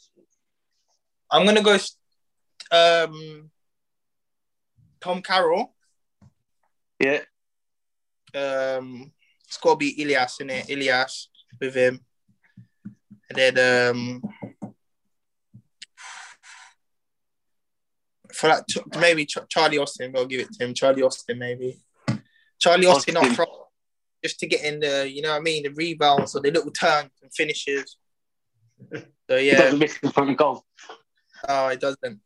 [1.31, 1.77] I'm gonna go
[2.71, 3.49] um,
[4.99, 5.73] Tom Carroll.
[6.99, 7.21] Yeah.
[8.33, 9.13] Um,
[9.47, 10.69] it's got to be Ilias in it.
[10.69, 11.29] Ilias
[11.59, 12.01] with him,
[13.29, 14.21] and then um,
[18.33, 18.65] for that
[18.99, 20.11] maybe Charlie Austin.
[20.11, 20.73] We'll give it to him.
[20.73, 21.79] Charlie Austin maybe.
[22.59, 23.33] Charlie Austin Austin.
[23.35, 23.49] front,
[24.25, 26.71] just to get in the you know what I mean the rebounds or the little
[26.71, 27.97] turns and finishes.
[29.29, 30.63] So yeah, doesn't miss the front of goal.
[31.47, 32.19] oh, it doesn't.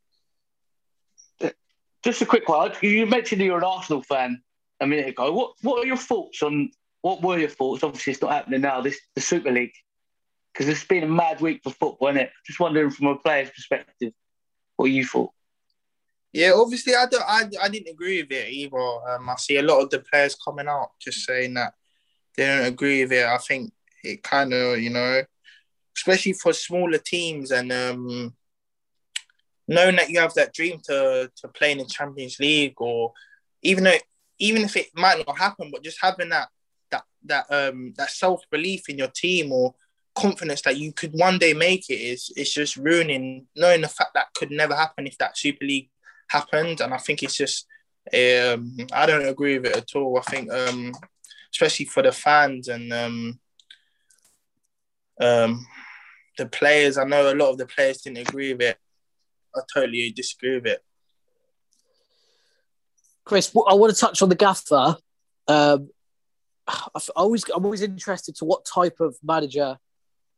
[2.04, 2.72] Just a quick one.
[2.82, 4.42] You mentioned you're an Arsenal fan
[4.80, 5.32] a minute ago.
[5.32, 6.72] What What are your thoughts on?
[7.02, 7.84] What were your thoughts?
[7.84, 8.82] Obviously, it's not happening now.
[8.82, 9.74] This the Super League
[10.54, 12.32] because it's been a mad week for football, isn't it?
[12.46, 14.14] Just wondering from a player's perspective,
[14.76, 15.32] what you thought.
[16.34, 17.24] Yeah, obviously, I don't.
[17.26, 18.78] I, I didn't agree with it either.
[18.78, 21.74] Um, I see a lot of the players coming out just saying that
[22.36, 23.26] they don't agree with it.
[23.26, 23.72] I think
[24.04, 25.24] it kind of, you know,
[25.96, 28.34] especially for smaller teams and um,
[29.68, 33.14] knowing that you have that dream to to play in the Champions League, or
[33.62, 33.98] even though
[34.40, 36.50] even if it might not happen, but just having that
[36.92, 39.76] that that um that self belief in your team or
[40.16, 44.14] confidence that you could one day make it is it's just ruining knowing the fact
[44.14, 45.90] that could never happen if that Super League
[46.30, 47.66] happened, and I think it's just
[48.14, 50.18] um, I don't agree with it at all.
[50.18, 50.94] I think um,
[51.54, 53.40] especially for the fans and um,
[55.20, 55.66] um,
[56.38, 56.98] the players.
[56.98, 58.78] I know a lot of the players didn't agree with it.
[59.56, 60.84] I totally disagree with it.
[63.26, 64.98] Chris, I want to touch on the gaffer.
[65.48, 65.90] Um,
[66.68, 69.78] I always, I'm always interested to what type of manager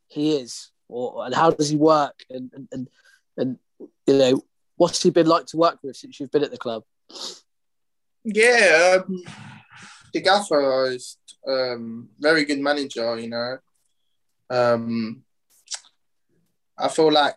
[0.08, 0.72] he is.
[0.88, 2.90] or and how does he work, and and and,
[3.38, 3.58] and
[4.08, 4.44] you know
[4.76, 6.84] what's he been like to work with since you've been at the club?
[8.24, 9.24] Yeah, um,
[10.14, 13.18] the gaffer is um, very good manager.
[13.20, 13.58] You know,
[14.50, 15.24] um,
[16.78, 17.36] I feel like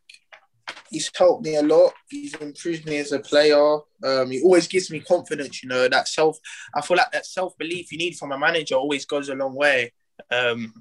[0.91, 1.93] he's helped me a lot.
[2.09, 3.77] He's improved me as a player.
[4.03, 5.63] Um, he always gives me confidence.
[5.63, 6.39] You know that self.
[6.75, 9.55] I feel like that self belief you need from a manager always goes a long
[9.55, 9.93] way.
[10.31, 10.73] Um,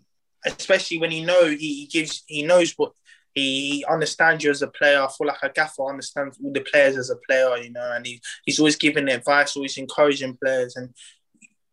[0.45, 2.91] especially when he know he, he gives he knows what
[3.33, 5.01] he understands you as a player.
[5.01, 8.05] I feel like a gaffer understands all the players as a player, you know, and
[8.05, 10.75] he, he's always giving advice, always encouraging players.
[10.75, 10.93] And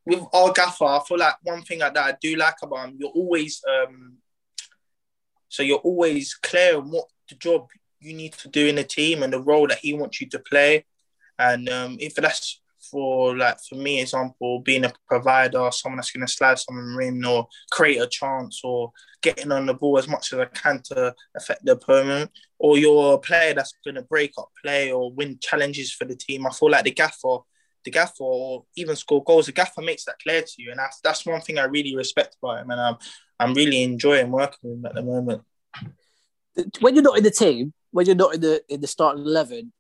[0.07, 3.11] with our gaffer, I feel like one thing that I do like about him, you're
[3.11, 4.19] always um,
[5.49, 7.69] so you're always clear on what the job
[8.01, 10.39] you need to do in the team and the role that he wants you to
[10.39, 10.87] play.
[11.39, 16.27] And um, if that's for like for me, example, being a provider, someone that's to
[16.27, 18.93] slide someone in or create a chance or
[19.23, 23.15] getting on the ball as much as I can to affect the opponent, or you're
[23.15, 26.47] a player that's to break up play or win challenges for the team.
[26.47, 27.39] I feel like the gaffer,
[27.85, 31.01] the gaffer, or even score goals, the gaffer makes that clear to you, and that's
[31.01, 32.97] that's one thing I really respect about him, and I'm
[33.39, 35.43] I'm really enjoying working with him at the moment.
[36.81, 39.73] When you're not in the team, when you're not in the in the starting eleven,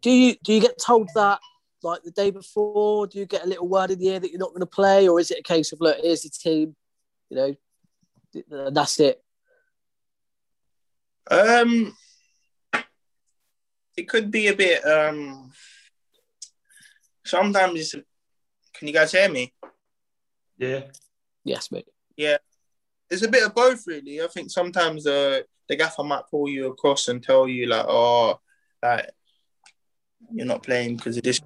[0.00, 1.40] do you do you get told that
[1.82, 3.06] like the day before?
[3.06, 5.08] Do you get a little word in the ear that you're not going to play,
[5.08, 6.74] or is it a case of look, here's the team,
[7.30, 7.56] you know,
[8.66, 9.22] and that's it?
[11.30, 11.94] Um,
[13.96, 14.82] it could be a bit.
[14.86, 15.52] Um,
[17.28, 17.94] sometimes it's.
[18.74, 19.52] Can you guys hear me?
[20.56, 20.82] Yeah.
[21.44, 21.88] Yes, mate.
[22.16, 22.38] Yeah,
[23.10, 24.20] it's a bit of both, really.
[24.20, 28.40] I think sometimes uh, the gaffer might pull you across and tell you like, oh,
[28.82, 29.10] like
[30.32, 31.40] you're not playing because of this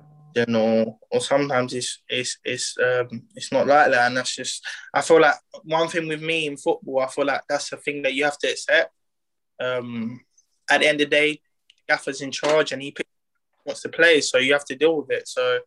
[0.49, 5.03] or or sometimes it's it's it's um it's not like that and that's just I
[5.03, 8.15] feel like one thing with me in football I feel like that's a thing that
[8.15, 8.93] you have to accept
[9.61, 10.21] um
[10.71, 11.41] at the end of the day
[11.89, 12.93] Gaffer's in charge and he
[13.65, 15.61] wants to play so you have to deal with it so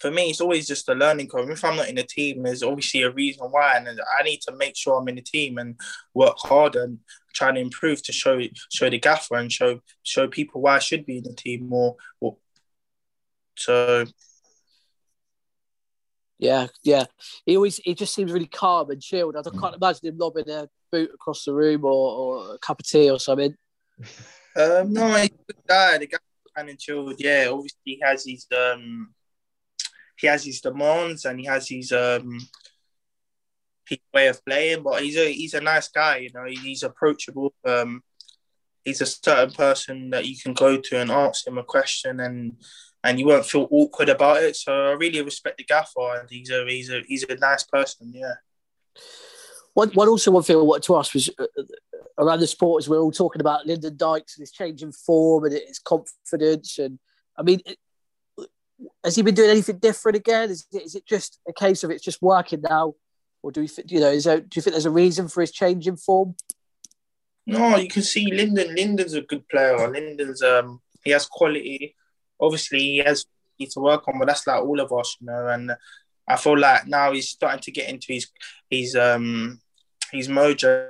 [0.00, 2.62] for me it's always just a learning curve if I'm not in the team there's
[2.62, 5.76] obviously a reason why and I need to make sure I'm in the team and
[6.14, 6.98] work hard and
[7.34, 8.40] try to improve to show
[8.72, 11.96] show the gaffer and show show people why I should be in the team more
[12.20, 12.36] or
[13.56, 14.06] so
[16.42, 17.04] yeah, yeah.
[17.46, 19.36] He always he just seems really calm and chilled.
[19.36, 22.86] I can't imagine him lobbing a boot across the room or, or a cup of
[22.86, 23.54] tea or something.
[24.54, 25.98] Um, no, he's a good guy.
[25.98, 26.18] The guy
[26.56, 27.14] of chilled.
[27.18, 29.14] Yeah, obviously he has his um,
[30.16, 32.38] he has his demands and he has his um,
[33.88, 34.82] his way of playing.
[34.82, 36.18] But he's a he's a nice guy.
[36.18, 37.54] You know, he's approachable.
[37.64, 38.02] Um,
[38.84, 42.56] he's a certain person that you can go to and ask him a question and
[43.04, 44.56] and you won't feel awkward about it.
[44.56, 48.12] So I really respect the gaffer, and he's a he's a he's a nice person.
[48.14, 48.34] Yeah.
[49.74, 51.46] One, one also one thing I wanted to ask was uh,
[52.18, 55.44] around the sport is we're all talking about Lyndon Dykes and his change in form
[55.44, 56.78] and his confidence.
[56.78, 56.98] And
[57.36, 57.78] I mean, it,
[59.02, 60.50] has he been doing anything different again?
[60.50, 62.94] Is it, is it just a case of it's just working now,
[63.42, 65.88] or do you you know there, do you think there's a reason for his change
[65.88, 66.34] in form?
[67.46, 68.74] No, you can see Lyndon.
[68.74, 69.88] Lyndon's a good player.
[69.88, 71.96] Lyndon's um he has quality
[72.42, 73.24] obviously he has
[73.70, 75.46] to work on, but that's like all of us, you know.
[75.46, 75.70] And
[76.26, 78.26] I feel like now he's starting to get into his
[78.68, 79.60] his um
[80.12, 80.86] his mojo.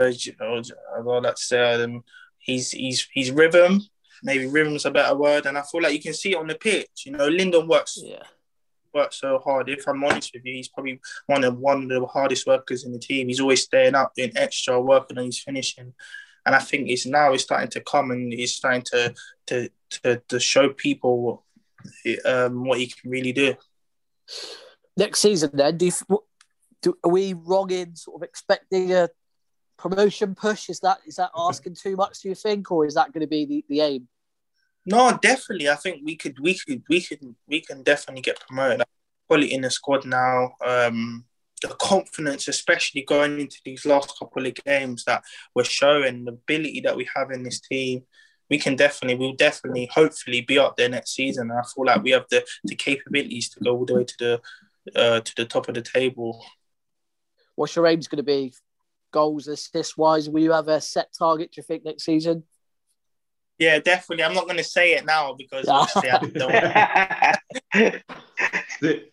[1.04, 2.04] Or that's um
[2.38, 3.80] he's he's he's rhythm.
[4.22, 6.54] Maybe rhythm's a better word, and I feel like you can see it on the
[6.54, 7.04] pitch.
[7.06, 8.22] You know, Lyndon works yeah.
[8.94, 9.68] works so hard.
[9.68, 12.92] If I'm honest with you, he's probably one of one of the hardest workers in
[12.92, 13.28] the team.
[13.28, 15.94] He's always staying up, doing extra, working on his finishing
[16.44, 19.14] and I think it's now it's starting to come and he's starting to
[19.46, 19.70] to
[20.02, 21.44] to, to show people
[22.24, 23.54] um, what he can really do.
[24.96, 25.92] Next season, then, do, you,
[26.82, 29.08] do are we wrong in sort of expecting a
[29.78, 30.68] promotion push?
[30.68, 32.20] Is that is that asking too much?
[32.20, 34.08] Do you think, or is that going to be the, the aim?
[34.84, 35.68] No, definitely.
[35.68, 38.82] I think we could we could we could we can definitely get promoted.
[39.28, 40.54] Quality in the squad now.
[40.64, 41.24] Um,
[41.62, 45.22] the confidence, especially going into these last couple of games that
[45.54, 48.02] we're showing, the ability that we have in this team,
[48.50, 51.52] we can definitely, we'll definitely, hopefully, be up there next season.
[51.52, 54.40] I feel like we have the, the capabilities to go all the way to the
[54.96, 56.44] uh, to the top of the table.
[57.54, 58.52] What's your aims going to be,
[59.12, 60.28] goals, assists wise?
[60.28, 61.52] Will you have a set target?
[61.52, 62.44] Do you think next season?
[63.58, 64.24] Yeah, definitely.
[64.24, 66.18] I'm not going to say it now because obviously I
[68.82, 69.02] don't.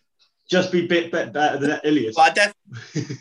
[0.50, 2.16] just be bit, bit better than Ilias.
[2.16, 3.16] But I definitely.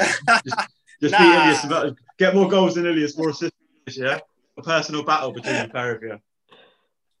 [0.44, 0.68] just,
[1.00, 1.18] just nah.
[1.18, 1.64] beat Ilias.
[1.64, 3.56] About, get more goals than Ilias, more assists.
[3.96, 4.18] Yeah,
[4.58, 6.18] a personal battle between the pair of you.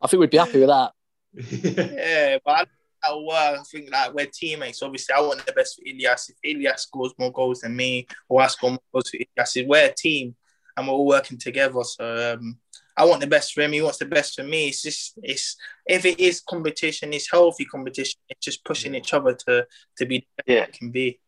[0.02, 0.92] I think we'd be happy with that.
[1.34, 2.68] yeah, but
[3.02, 4.82] I, I think like we're teammates.
[4.82, 6.30] Obviously, I want the best for Ilias.
[6.30, 9.86] If Ilias scores more goals than me, or I score more goals for Ilias, we're
[9.86, 10.36] a team.
[10.76, 11.82] and we're all working together.
[11.84, 12.58] So um,
[12.96, 13.72] I want the best for him.
[13.72, 14.68] He wants the best for me.
[14.68, 18.20] It's just it's if it is competition, it's healthy competition.
[18.28, 21.20] It's just pushing each other to to be yeah it can be.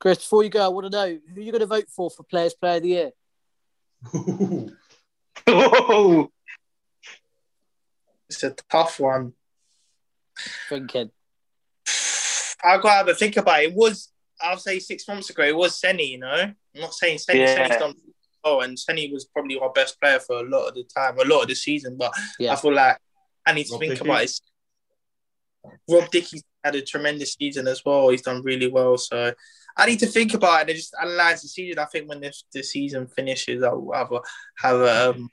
[0.00, 2.24] Chris, before you go, I want to know who you're going to vote for for
[2.24, 3.12] Players Player of the Year.
[8.28, 9.34] it's a tough one.
[10.68, 11.10] Thinking.
[12.64, 13.70] I've got to have a think about it.
[13.70, 14.10] It was,
[14.40, 16.28] I'll say six months ago, it was Seny, you know?
[16.30, 17.54] I'm not saying Seny, yeah.
[17.54, 17.94] Seny's done
[18.44, 21.24] oh, and Seny was probably our best player for a lot of the time, a
[21.24, 22.52] lot of the season, but yeah.
[22.52, 22.98] I feel like
[23.46, 24.08] I need to Rob think Dickie.
[24.08, 24.40] about it.
[25.88, 28.08] Rob Dickie's had a tremendous season as well.
[28.08, 28.96] He's done really well.
[28.98, 29.32] So
[29.76, 31.78] I need to think about it and just analyze the season.
[31.78, 34.20] I think when this the season finishes, I'll have a
[34.58, 35.28] have a um,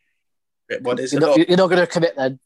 [0.81, 2.39] what is you're, not, you're not going to commit then.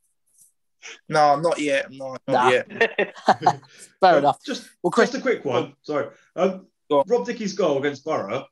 [1.10, 1.92] No, not yet.
[1.92, 2.50] No, not nah.
[2.50, 3.16] yet.
[4.00, 4.44] Fair enough.
[4.44, 5.76] Just, well, Chris, just a quick one.
[5.82, 6.08] Sorry.
[6.36, 8.46] Um, Rob Dickie's goal against Borough.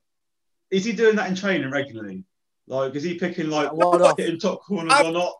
[0.69, 2.25] Is he doing that in training regularly?
[2.67, 3.69] Like, is he picking like
[4.17, 5.33] hitting top corners I, or not?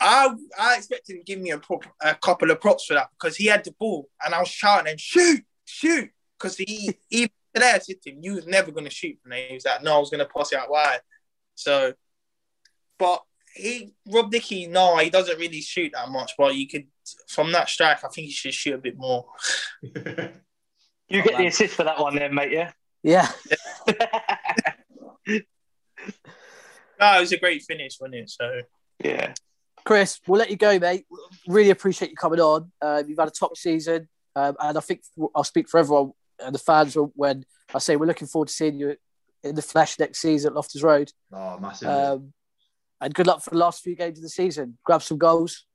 [0.00, 3.08] I I expected him to give me a, prop, a couple of props for that
[3.18, 7.30] because he had the ball and I was shouting and shoot, shoot, because he even
[7.54, 9.82] today I said to him, "You was never going to shoot." And he was like,
[9.82, 11.00] "No, I was going to pass it out wide."
[11.54, 11.94] So,
[12.98, 13.22] but
[13.54, 16.32] he Rob Dickie, no, he doesn't really shoot that much.
[16.36, 16.86] But you could
[17.28, 19.26] from that strike, I think he should shoot a bit more.
[19.82, 19.92] you
[21.08, 22.52] get the assist for that one, then, mate.
[22.52, 22.72] Yeah.
[23.02, 23.28] Yeah.
[25.26, 28.30] no, it was a great finish, wasn't it?
[28.30, 28.60] So
[29.02, 29.34] yeah.
[29.84, 31.06] Chris, we'll let you go, mate.
[31.46, 32.72] Really appreciate you coming on.
[32.80, 35.02] Uh, you've had a top season, um, and I think
[35.34, 37.44] I'll speak for everyone and the fans when
[37.74, 38.96] I say we're looking forward to seeing you
[39.42, 41.12] in the flesh next season at Loftus Road.
[41.32, 41.88] Oh, massive!
[41.88, 42.32] Um,
[43.04, 44.78] and good luck for the last few games of the season.
[44.82, 45.66] Grab some goals.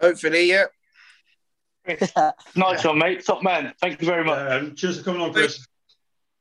[0.00, 0.66] Hopefully, yeah.
[2.54, 3.24] nice one, mate.
[3.24, 3.74] Top man.
[3.80, 4.52] Thank you very much.
[4.52, 5.66] Um, cheers for coming on, Chris.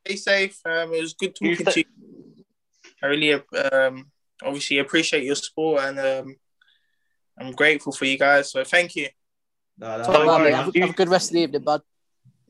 [0.05, 0.59] Stay safe.
[0.63, 1.85] Um, it was good talking you to you.
[3.01, 3.33] I really,
[3.71, 4.11] um,
[4.43, 6.35] obviously appreciate your support and um,
[7.39, 8.51] I'm grateful for you guys.
[8.51, 9.07] So thank you.
[9.77, 11.81] No, no, no, have, have, a good rest of the evening, bud.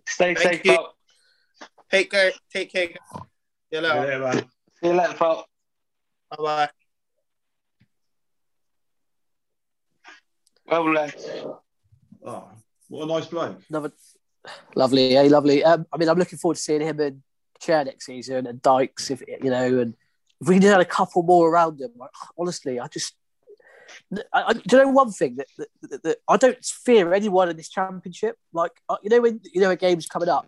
[0.07, 0.87] Stay thank safe, you.
[1.91, 2.31] Take care.
[2.51, 2.87] Take care.
[2.87, 2.95] See
[3.71, 4.11] you later.
[4.11, 4.37] Yeah, man.
[4.81, 5.45] See you later, pal.
[6.31, 6.69] Bye bye.
[10.69, 11.27] Well, lads.
[12.25, 12.49] Oh,
[12.89, 13.61] what a nice bloke.
[13.69, 13.91] Another,
[14.75, 15.63] lovely, yeah, lovely.
[15.63, 17.21] Um, I mean, I'm looking forward to seeing him and
[17.59, 19.95] Chair next season and Dykes, if you know, and
[20.41, 21.91] if we can just had a couple more around him.
[21.97, 23.15] Like, honestly, I just
[24.33, 27.49] I, I, do you know one thing that, that, that, that, I don't fear anyone
[27.49, 28.37] in this championship.
[28.53, 30.47] Like uh, you know when you know a game's coming up,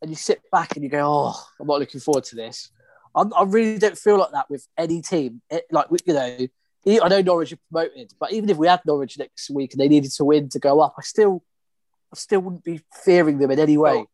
[0.00, 2.70] and you sit back and you go, "Oh, I'm not looking forward to this."
[3.14, 5.42] I, I really don't feel like that with any team.
[5.50, 6.46] It, like you know,
[6.86, 9.88] I know Norwich are promoted, but even if we had Norwich next week and they
[9.88, 11.42] needed to win to go up, I still,
[12.12, 13.96] I still wouldn't be fearing them in any way.
[13.96, 14.10] Well,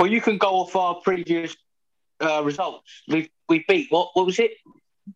[0.00, 1.54] well you can go off our previous
[2.20, 3.02] uh, results.
[3.08, 4.52] We we beat what what was it?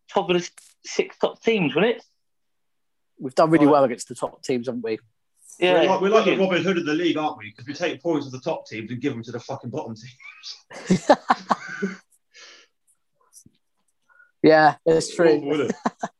[0.09, 0.49] Top of the
[0.85, 2.03] six top teams, wasn't it?
[3.19, 4.99] We've done really well against the top teams, haven't we?
[5.59, 7.49] Yeah, we're like, we're like the Robin Hood of the league, aren't we?
[7.49, 9.95] Because we take points of the top teams and give them to the fucking bottom
[9.95, 11.09] teams.
[14.43, 15.71] yeah, it's true.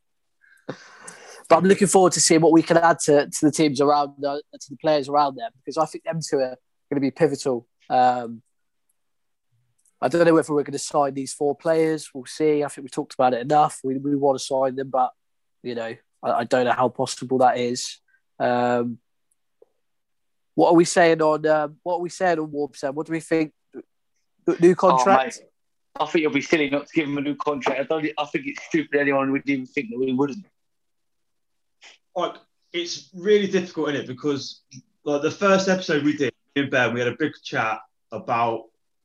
[1.49, 4.23] but I'm looking forward to seeing what we can add to, to the teams around,
[4.23, 6.57] uh, to the players around them, because I think them two are
[6.89, 7.67] going to be pivotal.
[7.89, 8.41] Um,
[10.01, 12.09] I don't know whether we're going to sign these four players.
[12.13, 12.63] We'll see.
[12.63, 13.79] I think we talked about it enough.
[13.83, 15.11] We, we want to sign them, but
[15.63, 17.99] you know, I, I don't know how possible that is.
[18.39, 18.99] Um,
[20.53, 22.93] what are we saying on um, what are we saying on Warmson?
[22.93, 23.53] What do we think?
[24.59, 25.41] New contract?
[25.99, 27.79] Oh, I think you'll be silly not to give him a new contract.
[27.79, 28.07] I don't.
[28.17, 28.99] I think it's stupid.
[28.99, 30.45] Anyone would even think that we wouldn't.
[32.17, 32.35] Like
[32.73, 34.63] it's really difficult in it because
[35.03, 37.79] like the first episode we did in Ben, we had a big chat
[38.11, 38.63] about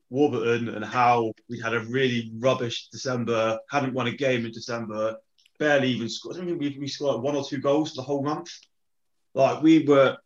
[0.09, 5.15] Warburton and how we had a really rubbish December, hadn't won a game in December,
[5.59, 6.37] barely even scored.
[6.37, 8.49] I think we, we scored like one or two goals for the whole month.
[9.35, 10.17] Like we were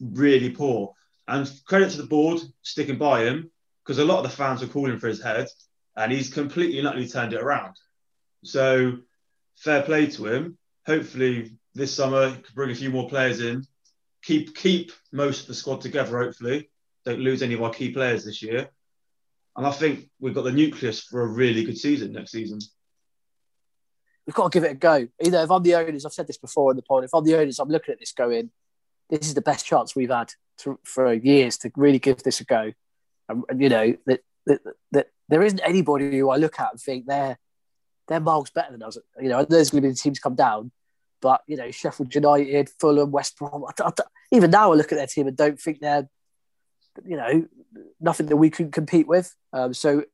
[0.00, 0.92] really poor.
[1.26, 3.50] And credit to the board sticking by him
[3.84, 5.48] because a lot of the fans were calling for his head
[5.96, 7.74] and he's completely and utterly turned it around.
[8.44, 8.98] So
[9.56, 10.58] fair play to him.
[10.86, 13.64] Hopefully this summer bring a few more players in,
[14.22, 16.18] keep keep most of the squad together.
[16.18, 16.70] Hopefully,
[17.04, 18.70] don't lose any of our key players this year,
[19.56, 22.60] and I think we've got the nucleus for a really good season next season.
[24.26, 25.06] We've got to give it a go.
[25.22, 27.38] Either if I'm the owners, I've said this before in the pod, if I'm the
[27.38, 28.50] owners, I'm looking at this going,
[29.08, 32.44] this is the best chance we've had to, for years to really give this a
[32.44, 32.72] go.
[33.28, 34.60] And, and you know, that, that,
[34.90, 37.38] that there isn't anybody who I look at and think they're
[38.08, 38.98] they're miles better than us.
[39.20, 40.70] You know, there's going to be the teams come down,
[41.20, 43.64] but you know, Sheffield United, Fulham, West Brom.
[43.64, 43.92] I, I,
[44.32, 46.08] even now, I look at their team and don't think they're
[47.04, 47.46] you know,
[48.00, 49.34] nothing that we could compete with.
[49.52, 50.04] Um, so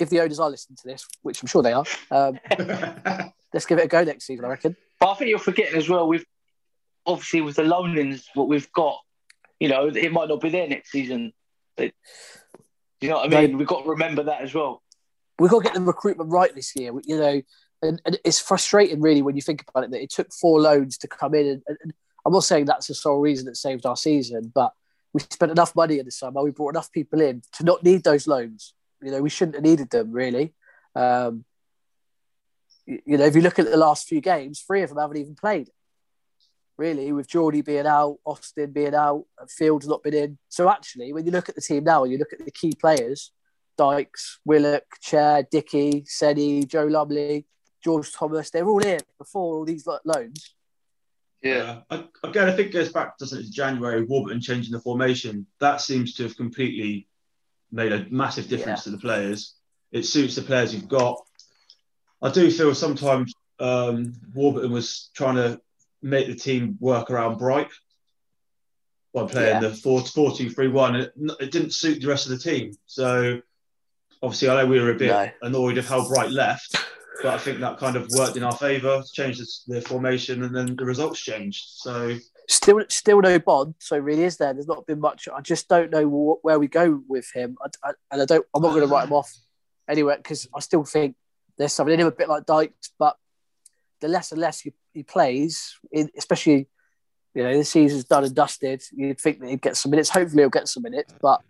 [0.00, 2.38] if the owners are listening to this, which I'm sure they are, um,
[3.52, 4.44] let's give it a go next season.
[4.44, 4.76] I reckon.
[5.00, 6.08] But I think you're forgetting as well.
[6.08, 6.24] With
[7.06, 8.98] obviously with the loanings, what we've got,
[9.60, 11.32] you know, it might not be there next season.
[11.76, 11.94] It,
[13.00, 13.58] you know what I mean?
[13.58, 14.82] We've got to remember that as well.
[15.38, 16.92] We've got to get the recruitment right this year.
[17.04, 17.42] You know,
[17.82, 20.98] and, and it's frustrating really when you think about it that it took four loans
[20.98, 21.46] to come in.
[21.46, 21.92] And, and
[22.26, 24.72] I'm not saying that's the sole reason that saved our season, but
[25.12, 26.42] we spent enough money in the summer.
[26.42, 28.74] We brought enough people in to not need those loans.
[29.00, 30.54] You know, we shouldn't have needed them really.
[30.94, 31.44] Um,
[32.86, 35.34] you, know, if you look at the last few games, three of them haven't even
[35.34, 35.70] played.
[36.76, 40.38] Really, with Jordy being out, Austin being out, Fields not been in.
[40.48, 42.72] So actually, when you look at the team now, and you look at the key
[42.80, 43.32] players,
[43.78, 47.46] Dykes, Willock, Chair, Dickie, Seny, Joe Lumley,
[47.82, 50.54] George Thomas, they're all in before all these loans.
[51.42, 51.80] Yeah.
[51.88, 55.46] Uh, again, I think it goes back, to January, Warburton changing the formation.
[55.60, 57.08] That seems to have completely
[57.70, 58.84] made a massive difference Yeah.
[58.84, 59.54] to the players.
[59.92, 61.20] It suits the players you've got.
[62.20, 65.60] I do feel sometimes um, Warburton was trying to
[66.02, 67.70] make the team work around Bright
[69.14, 69.68] by playing Yeah.
[69.68, 70.96] the 4 4 2 3 1.
[70.96, 72.72] It, it didn't suit the rest of the team.
[72.86, 73.40] So
[74.22, 75.30] obviously, I know we were a bit No.
[75.42, 76.76] annoyed of how Bright left,
[77.22, 80.54] but I think that kind of worked in our favour, changed the, the formation, and
[80.54, 81.64] then the results changed.
[81.76, 82.16] So
[82.50, 83.74] Still, still no Bonne.
[83.78, 84.54] So really, is there?
[84.54, 85.28] There's not been much.
[85.28, 88.46] I just don't know wh- where we go with him, I, I, and I don't.
[88.54, 89.30] I'm not going to write him off
[89.86, 91.14] anyway because I still think
[91.58, 93.16] there's something in him a bit like Dykes, but
[94.00, 96.68] the less and less he, he plays, in, especially
[97.34, 100.08] you know the season's done and dusted, you'd think that he'd get some minutes.
[100.08, 101.42] Hopefully, he'll get some minutes, but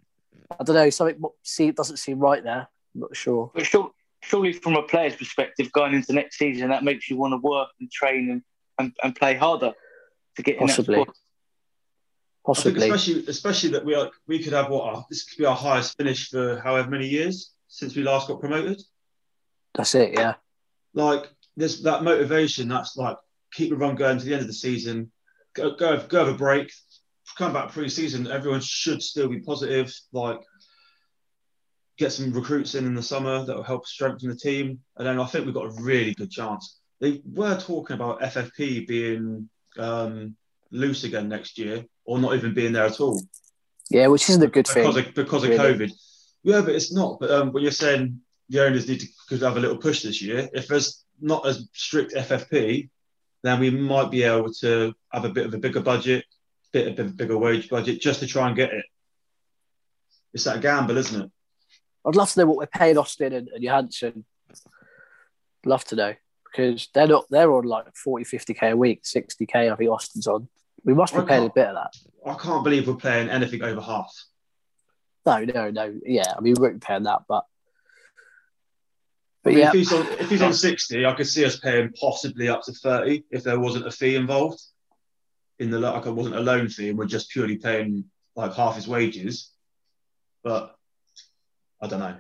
[0.59, 0.91] I don't know.
[0.91, 2.69] Something see doesn't seem right there.
[2.95, 3.51] I'm not sure.
[3.55, 3.91] But sure,
[4.23, 7.69] surely, from a player's perspective, going into next season, that makes you want to work
[7.81, 8.43] and train and,
[8.79, 9.73] and, and play harder
[10.37, 10.97] to get in Possibly.
[10.97, 11.15] that squad.
[12.49, 12.91] I think Possibly.
[12.91, 15.99] especially especially that we are we could have what our, this could be our highest
[15.99, 18.81] finish for however many years since we last got promoted.
[19.75, 20.15] That's it.
[20.15, 20.35] Yeah.
[20.95, 21.29] Like
[21.59, 22.69] there's that motivation.
[22.69, 23.17] That's like
[23.53, 25.13] keep the run going to the end of the season.
[25.55, 26.73] Go go, go have a break.
[27.37, 28.27] Come back pre-season.
[28.31, 29.95] Everyone should still be positive.
[30.13, 30.41] Like
[31.99, 34.81] get some recruits in in the summer that will help strengthen the team.
[34.97, 36.79] And then I think we've got a really good chance.
[37.01, 39.49] They were talking about FFP being
[39.79, 40.37] um,
[40.71, 43.21] loose again next year, or not even being there at all
[43.91, 45.07] Yeah, which isn't a good because thing.
[45.07, 45.51] of, because of.
[45.51, 45.93] COVID.
[46.45, 47.19] Yeah, but it's not.
[47.21, 50.23] But um, when you're saying the owners need to could have a little push this
[50.23, 52.89] year, if there's not as strict FFP,
[53.43, 56.25] then we might be able to have a bit of a bigger budget,
[56.73, 58.85] bit of a bigger wage budget, just to try and get it.
[60.35, 61.31] It's that gamble, isn't it?
[62.07, 64.25] I'd love to know what we're paying Austin and, and Johansson.
[65.65, 66.15] Love to know
[66.51, 69.73] because they're not they're on like 40, 50k a week, 60k.
[69.73, 70.49] I think Austin's on.
[70.85, 71.93] We must be I paying a bit of that.
[72.25, 74.13] I can't believe we're playing anything over half.
[75.27, 75.99] No, no, no.
[76.07, 77.45] Yeah, I mean we won't be paying that, but I
[79.43, 81.93] but mean, yeah, if he's on if he's on sixty, I could see us paying
[81.93, 84.61] possibly up to thirty if there wasn't a fee involved.
[85.59, 88.05] In the like, I wasn't a loan fee, and we're just purely paying
[88.37, 89.51] like half his wages.
[90.45, 90.77] But
[91.83, 92.17] I don't know.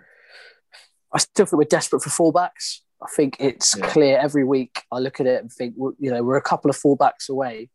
[1.12, 2.80] I still think we're desperate for fullbacks.
[3.02, 3.86] I think it's Yeah.
[3.86, 4.82] clear every week.
[4.90, 7.70] I look at it and think, you know, we're a couple of fullbacks away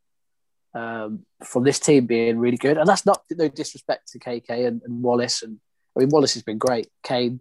[0.76, 4.82] um, from this team being really good, and that's not no disrespect to KK and,
[4.84, 5.42] and Wallace.
[5.44, 5.60] And
[5.96, 6.90] I mean, Wallace has been great.
[7.04, 7.40] Kane,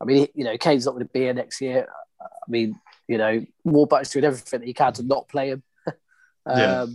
[0.00, 1.86] I mean, you know, Kane's not going to be here next year.
[2.20, 5.62] I mean, you know, Warburton's doing everything that he can to not play him.
[5.86, 6.86] um, Yeah.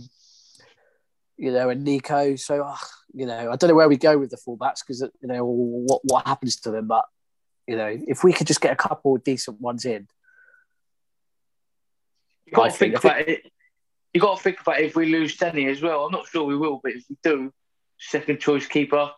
[1.40, 2.34] You know, and Nico.
[2.36, 2.80] So, ah,
[3.14, 6.00] you know, I don't know where we go with the fullbacks because you know what
[6.04, 7.04] what happens to them, but
[7.66, 10.08] you know, if we could just get a couple of decent ones in,
[12.46, 13.42] You got I to think think- about it.
[14.14, 16.06] You got to think about if we lose Denny as well.
[16.06, 17.52] I'm not sure we will, but if we do,
[17.98, 19.10] second choice keeper,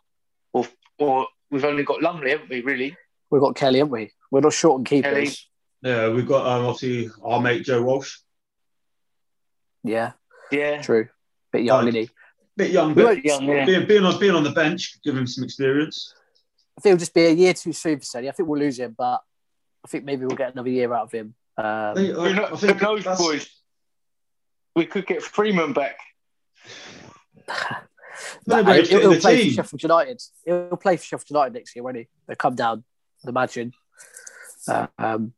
[0.53, 0.67] or
[0.99, 2.61] or we've only got Lumley, haven't we?
[2.61, 2.97] Really?
[3.31, 4.11] we've got Kelly, haven't we?
[4.33, 5.13] We're not short on keepers.
[5.13, 5.31] Kelly.
[5.83, 8.19] Yeah, we've got um, obviously our mate Joe Walsh,
[9.85, 10.13] Yeah,
[10.51, 10.83] Yeah.
[10.83, 11.09] true.
[11.53, 12.11] Bit young, Like- isn't he?
[12.57, 13.65] bit young, but Young, yeah.
[13.65, 16.15] being, being on being on the bench, give him some experience.
[16.77, 18.29] I think it'll just be a year too soon for Seny.
[18.29, 19.21] I think we'll lose him, but
[19.85, 21.35] I think maybe we'll get another year out of him.
[21.57, 23.49] Um, I think, Who, like, kno- I who think knows, that's- boys?
[24.77, 25.97] We could get Freeman back.
[28.47, 29.51] No, but but he'll, it's in he'll play team.
[29.51, 30.23] for Sheffield United.
[30.45, 32.09] He'll play for Sheffield United next year, won't he?
[32.27, 32.85] They'll come down,
[33.25, 33.73] I'd imagine.
[34.69, 35.33] Uh, um,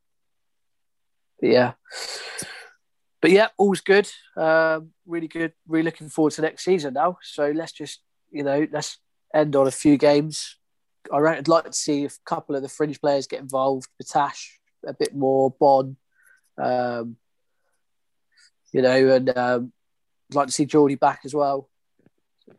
[1.41, 1.73] yeah.
[3.23, 4.11] But yeah, all's good.
[4.37, 5.53] Um, really good.
[5.67, 7.19] Really looking forward to next season now.
[7.23, 8.01] So let's just,
[8.31, 8.99] you know, let's
[9.33, 10.57] end on a few games.
[11.13, 13.89] I'd like to see a couple of the fringe players get involved.
[13.99, 15.55] Bettache a bit more.
[15.59, 15.97] Bonne,
[16.59, 17.17] um,
[18.73, 19.73] you know, and um,
[20.31, 21.69] I'd like to see Jordy back as well.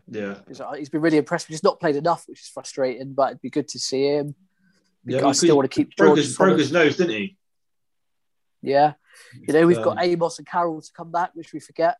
[0.07, 1.49] Yeah, He's- He's been really impressive.
[1.49, 4.35] He's not played enough, which is frustrating, but it'd be good to see him.
[5.06, 7.38] Yeah, I still want to keep broke his, broke his nose, didn't he?
[8.64, 8.94] Yeah.
[9.48, 11.98] You know, we've Um, got Amos and Carroll to come back, which we forget.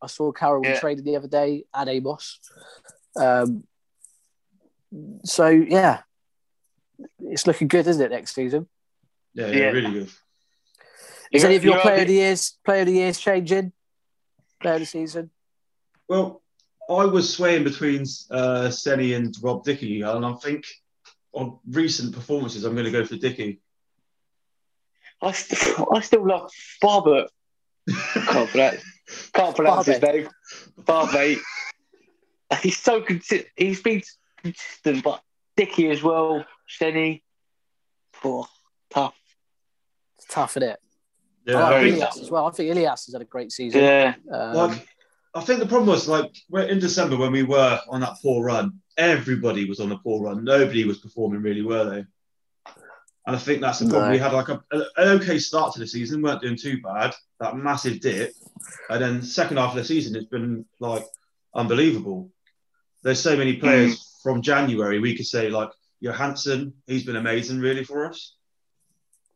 [0.00, 0.78] I saw Carroll Yeah.
[0.78, 2.38] training the other day and Amos.
[3.16, 3.66] Um,
[5.24, 6.02] so, yeah,
[7.20, 8.68] it's looking good, isn't it, next season?
[9.34, 9.70] Yeah, yeah, Yeah.
[9.70, 10.10] really good.
[11.30, 13.72] Is You- any of your player are- of the years, player of the years changing?
[14.60, 15.30] Player of the season?
[16.08, 16.42] Well,
[16.88, 20.64] I was swaying between uh, Seny and Rob Dickie, and I think
[21.32, 23.60] on recent performances, I'm going to go for Dickie.
[25.20, 26.50] I, st- I still love
[26.80, 27.26] Barber.
[28.12, 28.82] Can't pronounce,
[29.32, 30.28] can't pronounce his name.
[30.84, 31.38] Barbe.
[32.62, 33.46] He's so consistent.
[33.56, 34.02] He's been
[34.42, 35.22] consistent, but
[35.56, 36.44] Dickie as well.
[36.68, 37.22] Shenny.
[38.24, 38.46] Oh,
[38.90, 39.14] tough.
[40.16, 40.80] It's tough, isn't it?
[41.46, 42.46] Yeah, I I like think, Ilias as well.
[42.46, 43.82] I think Ilias has had a great season.
[43.82, 44.14] Yeah.
[44.32, 44.88] Um, like,
[45.34, 48.44] I think the problem was like we're in December when we were on that poor
[48.44, 48.80] run.
[48.96, 50.44] Everybody was on a poor run.
[50.44, 52.04] Nobody was performing really well, though.
[53.28, 54.08] And I think that's the problem.
[54.08, 54.12] No.
[54.12, 57.14] We had like a, a- an okay start to the season, weren't doing too bad.
[57.40, 58.32] That massive dip,
[58.88, 61.04] and then second half of the season, it's been like
[61.54, 62.30] unbelievable.
[63.02, 64.30] There's so many players hmm.
[64.30, 64.98] from January.
[64.98, 65.68] We could say like
[66.00, 68.34] Johansson, he's been amazing, really for us.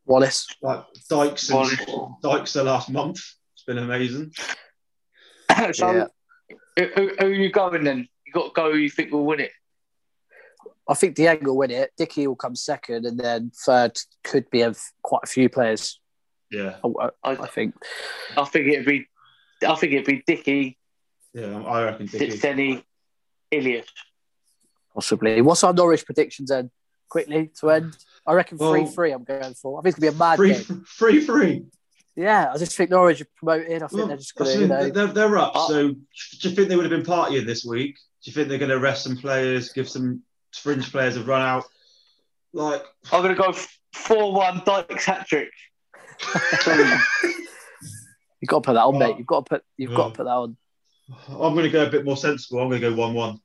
[0.07, 0.47] Wallace.
[0.63, 2.15] Like Dykes, and, Wallace.
[2.23, 3.19] Dykes the last month,
[3.53, 4.33] it's been amazing.
[5.71, 6.07] so, Yeah.
[6.79, 8.07] who, who, who are you going then?
[8.25, 9.51] You got to go who you think we'll win it.
[10.87, 11.91] I think Diego will win it.
[11.97, 15.99] Dickie will come second, and then third could be of quite a few players.
[16.51, 17.73] Yeah, I, I, I think.
[18.37, 19.07] I think it'd be,
[19.67, 20.77] I think it'd be Dickie,
[21.33, 22.31] yeah, I reckon Dickie.
[22.37, 22.83] Seny,
[23.51, 23.87] Ilias.
[24.93, 25.41] Possibly.
[25.41, 26.69] What's our Norwich predictions then?
[27.09, 27.97] Quickly to end.
[28.25, 29.11] I reckon Well- three three.
[29.11, 29.79] I'm going for.
[29.79, 30.83] I think it's gonna be a mad Free, game.
[30.85, 31.65] free, free.
[32.15, 33.81] Yeah, I just think Norwich are promoted.
[33.81, 34.89] I think Well, they're just gonna, you know.
[34.89, 35.55] they're, they're up.
[35.55, 35.97] Uh, so, do
[36.41, 37.95] you think they would have been partying this week?
[38.23, 40.21] Do you think they're going to rest some players, give some
[40.59, 41.65] fringe players have run out?
[42.53, 43.53] Like, I'm going to go
[43.93, 45.49] 4 1 Dykes hat trick.
[48.41, 49.17] You've got to put that on, mate.
[49.17, 49.63] You've got to put.
[49.77, 50.57] You've got to put that on.
[51.29, 52.59] I'm going to go a bit more sensible.
[52.61, 53.39] I'm going to go one-one.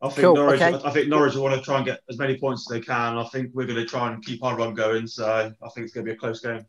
[0.00, 0.60] I think Cool, Norwich.
[0.60, 0.80] okay.
[0.84, 3.18] I think Norwich will want to try and get as many points as they can.
[3.18, 5.06] I think we're going to try and keep our run going.
[5.08, 6.64] So I think it's going to be a close game.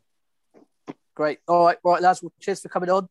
[1.14, 1.38] Great.
[1.46, 2.22] All right, right, lads.
[2.22, 3.08] Well, cheers for coming on.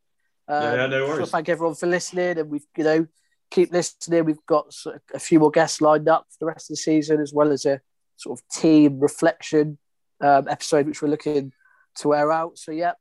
[0.47, 1.29] Um, Yeah, yeah, no just wanna worries.
[1.31, 3.07] Thank everyone for listening, and we've you know
[3.49, 4.25] keep listening.
[4.25, 4.73] We've got
[5.13, 7.65] a few more guests lined up for the rest of the season, as well as
[7.65, 7.81] a
[8.17, 9.77] sort of team reflection
[10.21, 11.51] um, episode, which we're looking
[11.99, 12.57] to air out.
[12.57, 12.93] So yeah,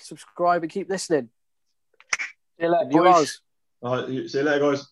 [0.00, 1.30] subscribe and keep listening.
[2.58, 3.04] See you later, boys.
[3.04, 3.40] guys.
[3.82, 4.86] All right, see you later, guys.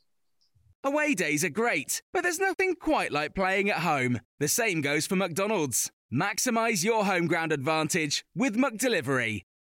[0.84, 4.20] Away days are great, but there's nothing quite like playing at home.
[4.38, 5.90] The same goes for McDonald's.
[6.14, 9.42] Maximise your home ground advantage with McDelivery.